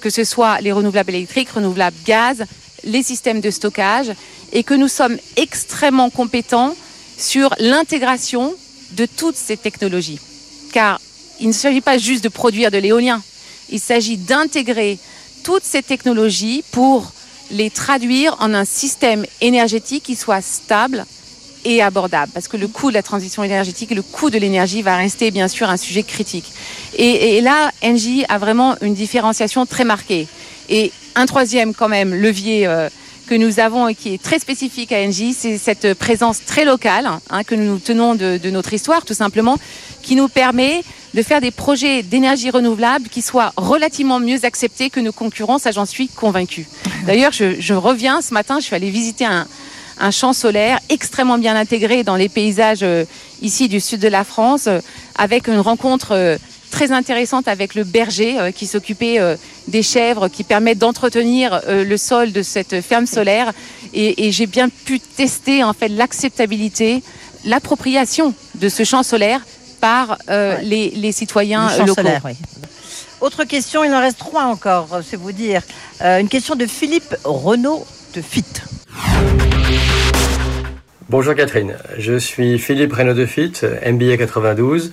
[0.01, 2.43] que ce soit les renouvelables électriques, renouvelables gaz,
[2.83, 4.11] les systèmes de stockage,
[4.51, 6.75] et que nous sommes extrêmement compétents
[7.17, 8.53] sur l'intégration
[8.91, 10.19] de toutes ces technologies.
[10.73, 10.99] Car
[11.39, 13.23] il ne s'agit pas juste de produire de l'éolien,
[13.69, 14.99] il s'agit d'intégrer
[15.45, 17.13] toutes ces technologies pour
[17.49, 21.05] les traduire en un système énergétique qui soit stable
[21.65, 22.31] et abordable.
[22.33, 25.31] Parce que le coût de la transition énergétique et le coût de l'énergie va rester
[25.31, 26.51] bien sûr un sujet critique.
[26.97, 30.27] Et, et là, Engie a vraiment une différenciation très marquée.
[30.69, 32.89] Et un troisième quand même levier euh,
[33.27, 37.09] que nous avons et qui est très spécifique à Engie, c'est cette présence très locale
[37.29, 39.57] hein, que nous tenons de, de notre histoire tout simplement,
[40.01, 40.83] qui nous permet
[41.13, 45.71] de faire des projets d'énergie renouvelable qui soient relativement mieux acceptés que nos concurrents, ça
[45.71, 46.67] j'en suis convaincue.
[47.05, 49.47] D'ailleurs, je, je reviens ce matin, je suis allée visiter un,
[49.99, 53.05] un champ solaire extrêmement bien intégré dans les paysages euh,
[53.41, 54.79] ici du sud de la France, euh,
[55.15, 56.37] avec une rencontre euh,
[56.71, 59.35] très intéressante avec le berger euh, qui s'occupait euh,
[59.67, 63.53] des chèvres, qui permettent d'entretenir euh, le sol de cette ferme solaire.
[63.93, 67.03] Et, et j'ai bien pu tester en fait l'acceptabilité,
[67.45, 69.41] l'appropriation de ce champ solaire
[69.81, 71.95] par les, les citoyens Le champ locaux.
[71.95, 72.31] solaire, oui.
[73.21, 75.61] Autre question, il en reste trois encore, c'est vous dire.
[76.01, 77.85] Une question de Philippe Renaud
[78.15, 78.45] de FIT.
[81.09, 83.53] Bonjour Catherine, je suis Philippe Reynaud de Fit,
[83.85, 84.91] MBA 92,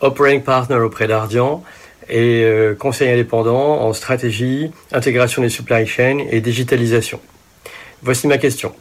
[0.00, 1.64] Operating Partner auprès d'Ardian
[2.08, 7.20] et euh, conseiller indépendant en stratégie, intégration des supply chains et digitalisation.
[8.02, 8.74] Voici ma question.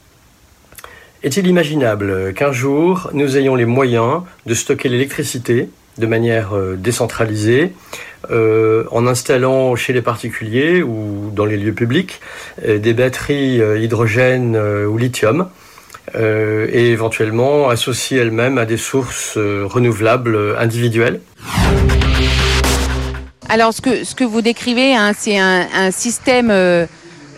[1.23, 7.73] Est-il imaginable qu'un jour nous ayons les moyens de stocker l'électricité de manière euh, décentralisée
[8.31, 12.21] euh, en installant chez les particuliers ou dans les lieux publics
[12.65, 15.47] euh, des batteries euh, hydrogène euh, ou lithium
[16.15, 21.21] euh, et éventuellement associées elles-mêmes à des sources euh, renouvelables euh, individuelles.
[23.47, 26.87] Alors, ce que, ce que vous décrivez, hein, c'est un, un système euh,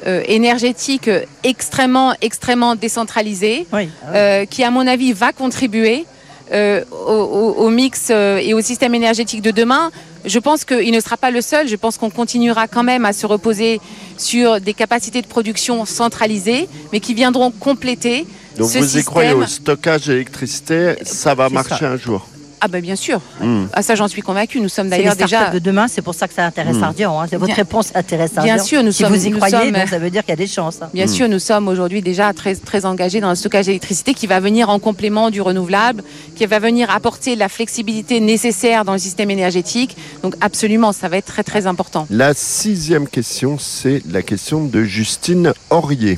[0.06, 1.10] euh, énergétique
[1.44, 3.68] extrêmement, extrêmement décentralisé,
[4.14, 6.06] euh, qui, à mon avis, va contribuer
[6.52, 9.92] euh, au, mix euh, et au système énergétique de demain.
[10.26, 11.68] Je pense qu'il ne sera pas le seul.
[11.68, 13.80] Je pense qu'on continuera quand même à se reposer
[14.18, 18.26] sur des capacités de production centralisées, mais qui viendront compléter
[18.58, 21.92] Donc ce vous y croyez au stockage d'électricité, ça va marcher ça.
[21.92, 22.28] un jour.
[22.60, 23.22] Ah ben bien sûr.
[23.40, 23.66] Hmm.
[23.74, 24.60] Ah ça j'en suis convaincue.
[24.60, 26.84] Nous sommes d'ailleurs déjà de demain, c'est pour ça que ça intéresse Hmm.
[26.84, 27.20] Ardian.
[27.22, 27.26] hein.
[27.32, 28.56] Votre Bien- réponse intéresse Ardian.
[28.56, 30.32] Bien sûr, nous si sommes- vous y nous croyez, sommes- donc ça veut dire qu'il
[30.32, 30.80] y a des chances.
[30.82, 30.90] hein.
[30.94, 34.40] Bien sûr, nous sommes aujourd'hui déjà très, très engagés dans le stockage d'électricité qui va
[34.40, 36.04] venir en complément du renouvelable,
[36.36, 39.96] qui va venir apporter la flexibilité nécessaire dans le système énergétique.
[40.24, 42.08] Donc absolument, ça va être très très important.
[42.10, 46.18] La sixième question, c'est la question de Justine Aurier.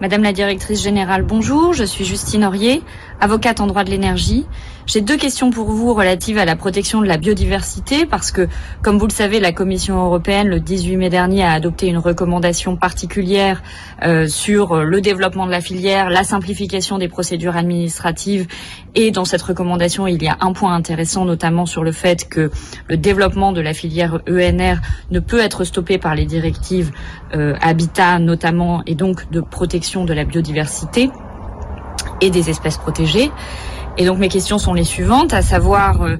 [0.00, 1.72] Madame la directrice générale, bonjour.
[1.72, 2.82] Je suis Justine Aurier,
[3.20, 4.46] avocate en droit de l'énergie.
[4.88, 8.48] J'ai deux questions pour vous relatives à la protection de la biodiversité parce que,
[8.80, 12.74] comme vous le savez, la Commission européenne, le 18 mai dernier, a adopté une recommandation
[12.74, 13.62] particulière
[14.02, 18.46] euh, sur le développement de la filière, la simplification des procédures administratives.
[18.94, 22.50] Et dans cette recommandation, il y a un point intéressant, notamment sur le fait que
[22.88, 24.76] le développement de la filière ENR
[25.10, 26.92] ne peut être stoppé par les directives
[27.34, 31.10] euh, habitat notamment et donc de protection de la biodiversité
[32.22, 33.30] et des espèces protégées.
[34.00, 36.16] Et donc mes questions sont les suivantes, à savoir, euh,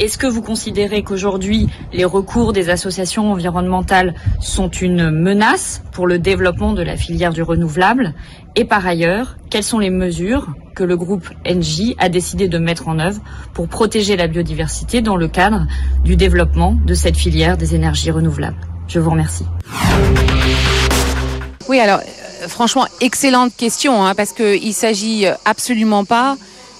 [0.00, 6.18] est-ce que vous considérez qu'aujourd'hui les recours des associations environnementales sont une menace pour le
[6.18, 8.14] développement de la filière du renouvelable?
[8.56, 12.88] Et par ailleurs, quelles sont les mesures que le groupe NJ a décidé de mettre
[12.88, 13.20] en œuvre
[13.54, 15.68] pour protéger la biodiversité dans le cadre
[16.02, 18.58] du développement de cette filière des énergies renouvelables?
[18.88, 19.46] Je vous remercie.
[21.68, 26.36] Oui, alors euh, franchement, excellente question, hein, parce qu'il s'agit euh, absolument pas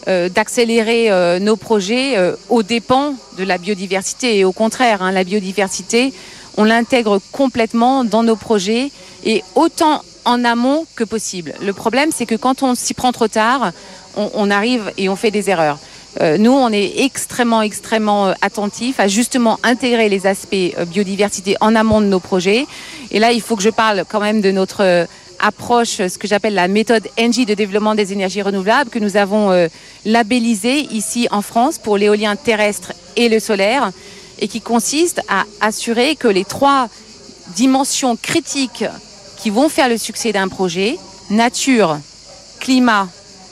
[0.06, 4.38] d'accélérer euh, nos projets euh, aux dépens de la biodiversité.
[4.38, 6.12] Et au contraire, hein, la biodiversité,
[6.56, 8.90] on l'intègre complètement dans nos projets.
[9.24, 11.54] Et autant en amont que possible.
[11.62, 13.72] Le problème, c'est que quand on s'y prend trop tard,
[14.16, 15.78] on, arrive et on fait des erreurs.
[16.20, 21.56] Euh, nous, on est extrêmement, extrêmement euh, attentifs à justement intégrer les aspects euh, biodiversité
[21.60, 22.66] en amont de nos projets.
[23.12, 25.06] Et là, il faut que je parle quand même de notre euh,
[25.40, 29.50] approche, ce que j'appelle la méthode NG de développement des énergies renouvelables, que nous avons
[29.50, 29.68] euh,
[30.04, 33.90] labellisée ici en France pour l'éolien terrestre et le solaire,
[34.38, 36.88] et qui consiste à assurer que les trois
[37.54, 38.84] dimensions critiques
[39.36, 40.98] qui vont faire le succès d'un projet,
[41.30, 41.98] nature,
[42.58, 43.08] climat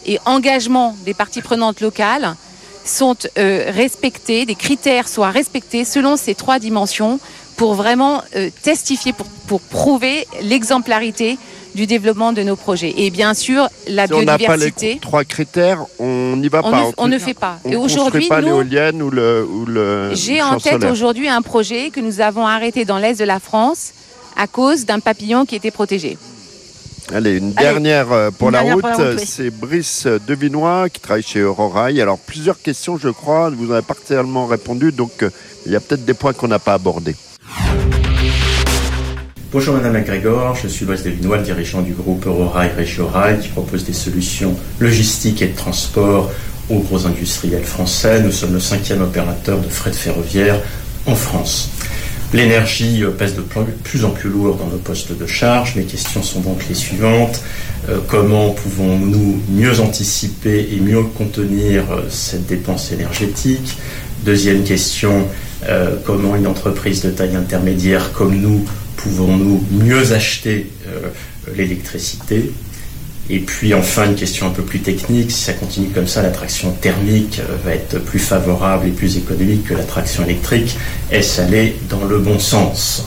[0.07, 2.37] et engagement des parties prenantes locales,
[2.85, 7.21] sont euh, respectés, des critères soient respectés selon ces trois dimensions
[7.57, 11.39] pour vraiment euh, testifier, pour, pour prouver l'exemplarité
[11.75, 12.93] du développement de nos projets.
[12.97, 14.99] Et bien sûr, la si on n'a pas les biodiversité.
[15.01, 16.81] trois critères, on n'y va On pas.
[16.87, 17.59] ne- on ne fait pas.
[17.65, 21.43] On Et construit aujourd'hui, pas l'éolienne ou le, ou le J'ai en tête aujourd'hui un
[21.43, 23.93] projet que nous avons arrêté dans l'est de la France
[24.37, 26.17] à cause d'un papillon qui était protégé.
[27.13, 29.25] Allez, une dernière euh, pour, une la, dernière route, pour la route, oui.
[29.27, 32.03] c'est Brice Devinois qui travaille chez Eurorail.
[32.03, 35.31] Alors, plusieurs questions, je crois, vous en avez partiellement répondu, donc euh,
[35.65, 37.17] il y a peut-être des points qu'on n'a pas abordés.
[39.51, 43.85] Bonjour Madame MacGregor, je suis Loïs Devinois, le dirigeant du groupe Eurorail Régiorail qui propose
[43.85, 46.31] des solutions logistiques et de transport
[46.69, 48.21] aux gros industriels français.
[48.23, 50.61] Nous sommes le cinquième opérateur de fret ferroviaire
[51.07, 51.71] en France.
[52.35, 55.77] L'énergie euh, pèse de plus- en plus lourd dans nos postes de charge.
[55.77, 57.41] Mes questions sont donc les suivantes.
[57.89, 63.79] Euh, comment pouvons-nous mieux anticiper et mieux contenir euh, cette dépense énergétique?
[64.27, 65.27] Deuxième question,
[66.05, 68.65] comment une entreprise de taille intermédiaire comme nous
[68.99, 71.09] pouvons-nous mieux acheter euh,
[71.57, 72.53] l'électricité?
[73.31, 76.31] Et puis enfin, une question un peu plus technique, si ça continue comme ça, la
[76.31, 80.77] traction thermique euh, va être plus favorable et plus économique que la traction électrique.
[81.11, 83.07] Est-ce aller dans le bon sens?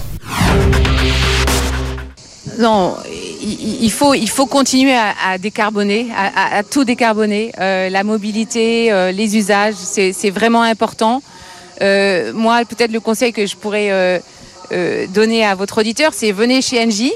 [2.59, 2.95] Non,
[3.41, 7.51] il, faut, il faut continuer à, décarboner, à, tout décarboner.
[7.59, 11.23] Euh, la mobilité, les usages, c'est vraiment important.
[11.81, 14.21] Moi, peut-être le conseil que je pourrais
[15.07, 17.13] donner à votre auditeur, c'est venez chez Engie.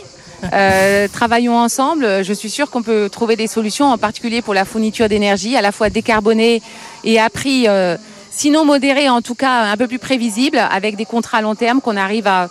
[0.54, 2.24] Euh, travaillons ensemble.
[2.24, 5.62] Je suis sûre qu'on peut trouver des solutions, en particulier pour la fourniture d'énergie, à
[5.62, 6.62] la fois décarbonée
[7.04, 7.98] et à prix, euh,
[8.32, 11.82] sinon modéré, en tout cas un peu plus prévisible, avec des contrats à long terme
[11.82, 12.50] qu'on arrive à,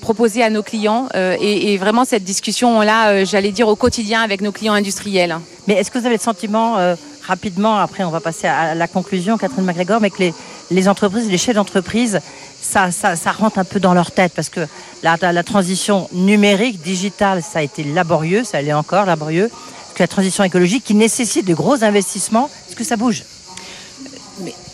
[0.00, 1.08] proposer à nos clients.
[1.14, 5.38] Euh, et, et vraiment, cette discussion-là, euh, j'allais dire au quotidien avec nos clients industriels.
[5.66, 6.96] Mais est-ce que vous avez le sentiment, euh,
[7.26, 10.34] rapidement, après on va passer à la conclusion, Catherine McGregor, mais que les,
[10.70, 12.20] les entreprises, les chefs d'entreprise,
[12.64, 14.66] ça, rentre un peu dans leur tête parce que
[15.02, 19.50] la, transition numérique, digitale, ça a été laborieux, ça l'est encore laborieux,
[19.94, 23.24] que la transition écologique qui nécessite de gros investissements, est-ce que ça bouge?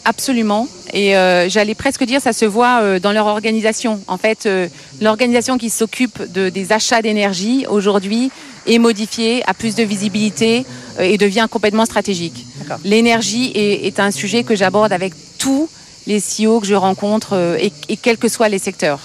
[0.05, 0.69] Absolument.
[0.93, 4.01] Et euh, j'allais presque dire, ça se voit euh, dans leur organisation.
[4.09, 4.69] En fait, euh,
[5.01, 8.31] l'organisation qui s'occupe de, des achats d'énergie aujourd'hui
[8.67, 10.65] est modifiée, a plus de visibilité
[10.99, 12.47] euh, et devient complètement stratégique.
[12.85, 15.69] L'énergie est, est un sujet que j'aborde avec tous
[16.07, 19.01] les CEO que je rencontre euh, et, et quels que soient les secteurs.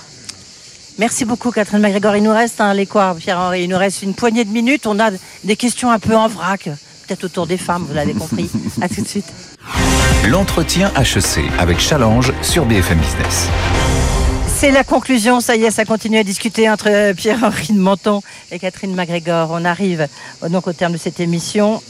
[0.98, 2.16] Merci beaucoup Catherine McGregor.
[2.16, 4.88] Il nous reste, hein, les quoi, Pierre-Henri, il nous reste une poignée de minutes.
[4.88, 5.12] On a
[5.44, 6.64] des questions un peu en vrac,
[7.08, 8.50] peut-être autour des femmes, vous l'avez compris.
[8.82, 9.26] à tout de suite.
[10.28, 13.48] L'entretien HEC avec Challenge sur BFM Business.
[14.48, 18.22] C'est la conclusion, ça y est, ça continue à discuter entre euh, Pierre-Henri de Menton
[18.52, 19.50] et Catherine McGregor.
[19.52, 20.08] On arrive
[20.44, 21.82] euh, donc au terme de cette émission.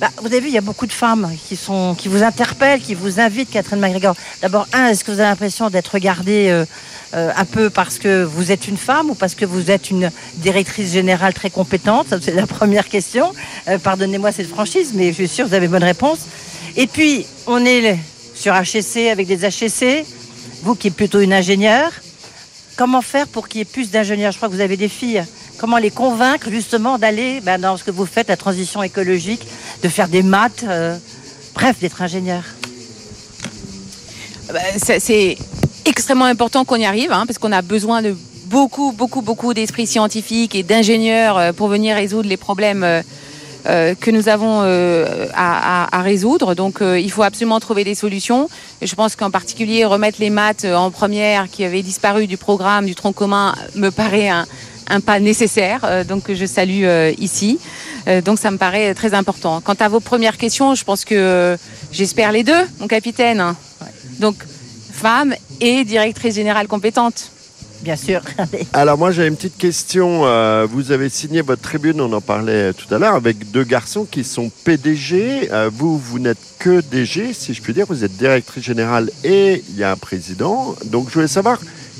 [0.00, 2.80] Bah, vous avez vu, il y a beaucoup de femmes qui, sont, qui vous interpellent,
[2.80, 4.14] qui vous invitent, Catherine McGregor.
[4.42, 6.48] D'abord, un, est-ce que vous avez l'impression d'être regardée
[7.14, 10.10] euh, un peu parce que vous êtes une femme ou parce que vous êtes une
[10.36, 12.14] directrice générale très compétente?
[12.22, 13.32] C'est la première question.
[13.82, 16.20] Pardonnez-moi cette franchise, mais je suis sûre que vous avez bonne réponse.
[16.76, 17.98] Et puis, on est
[18.34, 20.04] sur HEC avec des HEC,
[20.62, 21.90] vous qui êtes plutôt une ingénieure.
[22.76, 24.32] Comment faire pour qu'il y ait plus d'ingénieurs?
[24.32, 25.24] Je crois que vous avez des filles.
[25.58, 29.46] Comment les convaincre justement d'aller ben, dans ce que vous faites, la transition écologique,
[29.82, 30.96] de faire des maths, euh,
[31.54, 32.42] bref, d'être ingénieur?
[34.52, 35.36] Bah, c'est-
[35.84, 38.16] extrêmement important qu'on y arrive, hein, parce qu'on a besoin de
[38.46, 42.84] beaucoup, beaucoup, beaucoup d'esprits scientifiques et d'ingénieurs euh, pour venir résoudre les problèmes
[43.66, 46.54] euh, que nous avons euh, à, à- à résoudre.
[46.54, 48.48] Donc, euh, il faut absolument trouver des solutions.
[48.80, 52.36] Et je pense qu'en particulier, remettre les maths euh, en première, qui avaient disparu du
[52.36, 54.46] programme du tronc commun, me paraît un,
[54.88, 55.80] un pas nécessaire.
[55.84, 57.58] euh, donc, que je salue euh, ici.
[58.08, 59.60] Euh, donc, ça me paraît très important.
[59.60, 61.56] Quant à vos premières questions, je pense que
[61.92, 63.54] j'espère les deux, mon capitaine.
[64.18, 64.36] Donc,
[64.92, 67.30] femme et directrice générale compétente.
[67.82, 68.20] Bien sûr.
[68.72, 70.26] Alors moi j'ai une petite question.
[70.26, 74.06] Euh, vous avez signé votre tribune, on en parlait tout à l'heure, avec deux garçons
[74.10, 75.48] qui sont PDG.
[75.50, 77.86] Euh, vous, vous n'êtes que DG, si je puis dire.
[77.88, 80.76] Vous êtes directrice générale et il y a un président.
[80.86, 81.58] Donc je voulais savoir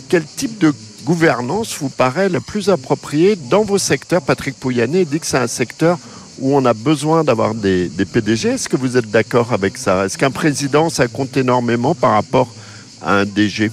[0.08, 0.74] quel type de
[1.04, 5.46] gouvernance vous paraît la plus appropriée dans vos secteurs Patrick Pouyanné dit que c'est un
[5.46, 5.98] secteur
[6.40, 8.50] où on a besoin d'avoir des, des, PDG.
[8.50, 10.04] Est-ce que vous êtes d'accord avec ça?
[10.04, 12.52] Est-ce qu'un président, ça compte énormément par rapport
[13.02, 13.70] à un DG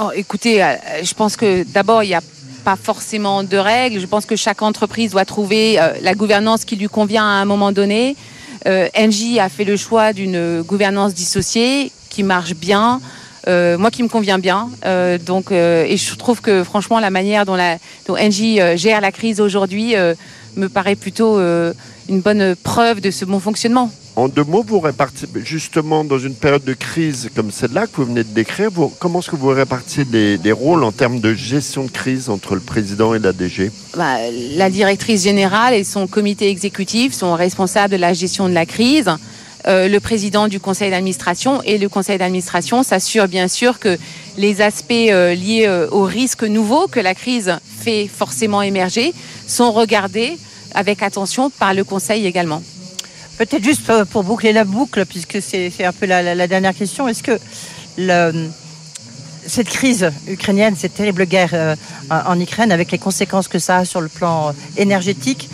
[0.00, 2.22] oh, Écoutez, euh, je pense que d'abord, il n'y a
[2.62, 4.00] pas forcément de règles.
[4.00, 7.44] Je pense que chaque entreprise doit trouver euh, la gouvernance qui lui convient à un
[7.44, 8.16] moment donné.
[8.66, 13.00] Euh, Engie a fait le choix d'une gouvernance dissociée qui marche bien.
[13.48, 14.70] Euh, moi qui me convient bien.
[15.26, 19.40] Donc, et je trouve que franchement, la manière dont, la, dont Engie gère la crise
[19.40, 19.96] aujourd'hui
[20.56, 21.40] me paraît plutôt
[22.08, 23.90] une bonne preuve de ce bon fonctionnement.
[24.14, 28.04] En deux mots, vous répartissez justement dans une période de crise comme celle-là que vous
[28.04, 31.32] venez de décrire, vous, comment est-ce que vous répartissez les, les, rôles en termes de
[31.32, 34.16] gestion de crise entre le président et la DG bah,
[34.54, 39.10] La directrice générale et son comité exécutif sont responsables de la gestion de la crise.
[39.68, 43.96] Euh, le président du conseil d'administration et le conseil d'administration s'assurent bien sûr que
[44.36, 49.14] les aspects euh, liés euh, aux risques nouveaux que la crise fait forcément émerger
[49.46, 50.36] sont regardés
[50.74, 52.62] avec attention par le conseil également.
[53.38, 57.38] Peut-être juste pour boucler la boucle, puisque c'est un peu la, dernière question, est-ce que
[59.46, 61.74] cette crise ukrainienne, cette terrible guerre euh,
[62.10, 65.48] en Ukraine, avec les conséquences que ça a sur le plan énergétique,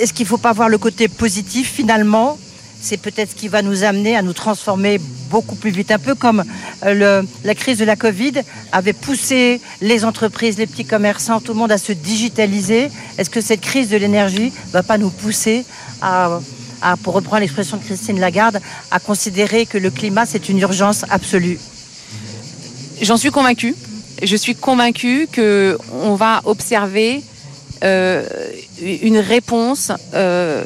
[0.00, 2.38] est-ce qu'il ne faut pas voir le côté positif finalement
[2.84, 6.14] c'est peut-être ce qui va nous amener à nous transformer beaucoup plus vite, un peu
[6.14, 6.44] comme
[6.84, 11.58] euh, la crise de la Covid avait poussé les entreprises, les petits commerçants, tout le
[11.58, 12.90] monde à se digitaliser.
[13.16, 15.64] Est-ce que cette crise de l'énergie ne va pas nous pousser
[16.02, 16.40] à,
[16.82, 18.60] à, pour reprendre l'expression de Christine Lagarde,
[18.90, 21.58] à considérer que le climat, c'est une urgence absolue?
[23.00, 23.74] J'en suis convaincue.
[24.22, 27.22] Je suis convaincue qu'on va observer
[27.82, 28.24] euh,
[28.80, 30.64] une réponse euh,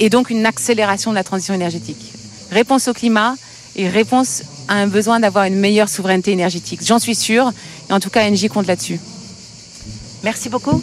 [0.00, 2.12] et donc une accélération de la transition énergétique.
[2.50, 3.34] Réponse au climat
[3.76, 6.80] et réponse à un besoin d'avoir une meilleure souveraineté énergétique.
[6.84, 7.52] J'en suis sûre,
[7.88, 8.98] et en tout cas, NJ compte là-dessus.
[10.22, 10.82] Merci beaucoup.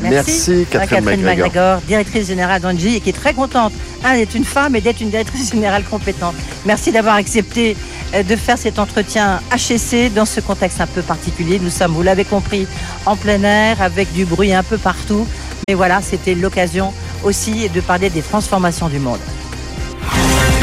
[0.00, 1.46] Merci, Merci Catherine, Catherine McGregor.
[1.46, 5.10] McGregor, directrice générale d'Engie, et qui est très contente d'être une femme et d'être une
[5.10, 6.34] directrice générale compétente.
[6.64, 7.76] Merci d'avoir accepté
[8.14, 11.58] euh, de faire cet entretien HEC dans ce contexte un peu particulier.
[11.60, 12.66] Nous sommes, vous l'avez compris,
[13.04, 15.26] en plein air, avec du bruit un peu partout.
[15.68, 16.92] Mais voilà, c'était l'occasion
[17.24, 19.20] aussi de parler des transformations du monde.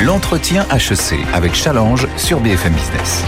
[0.04, 3.24] L'entretien HEC avec Challenge sur BFM Business.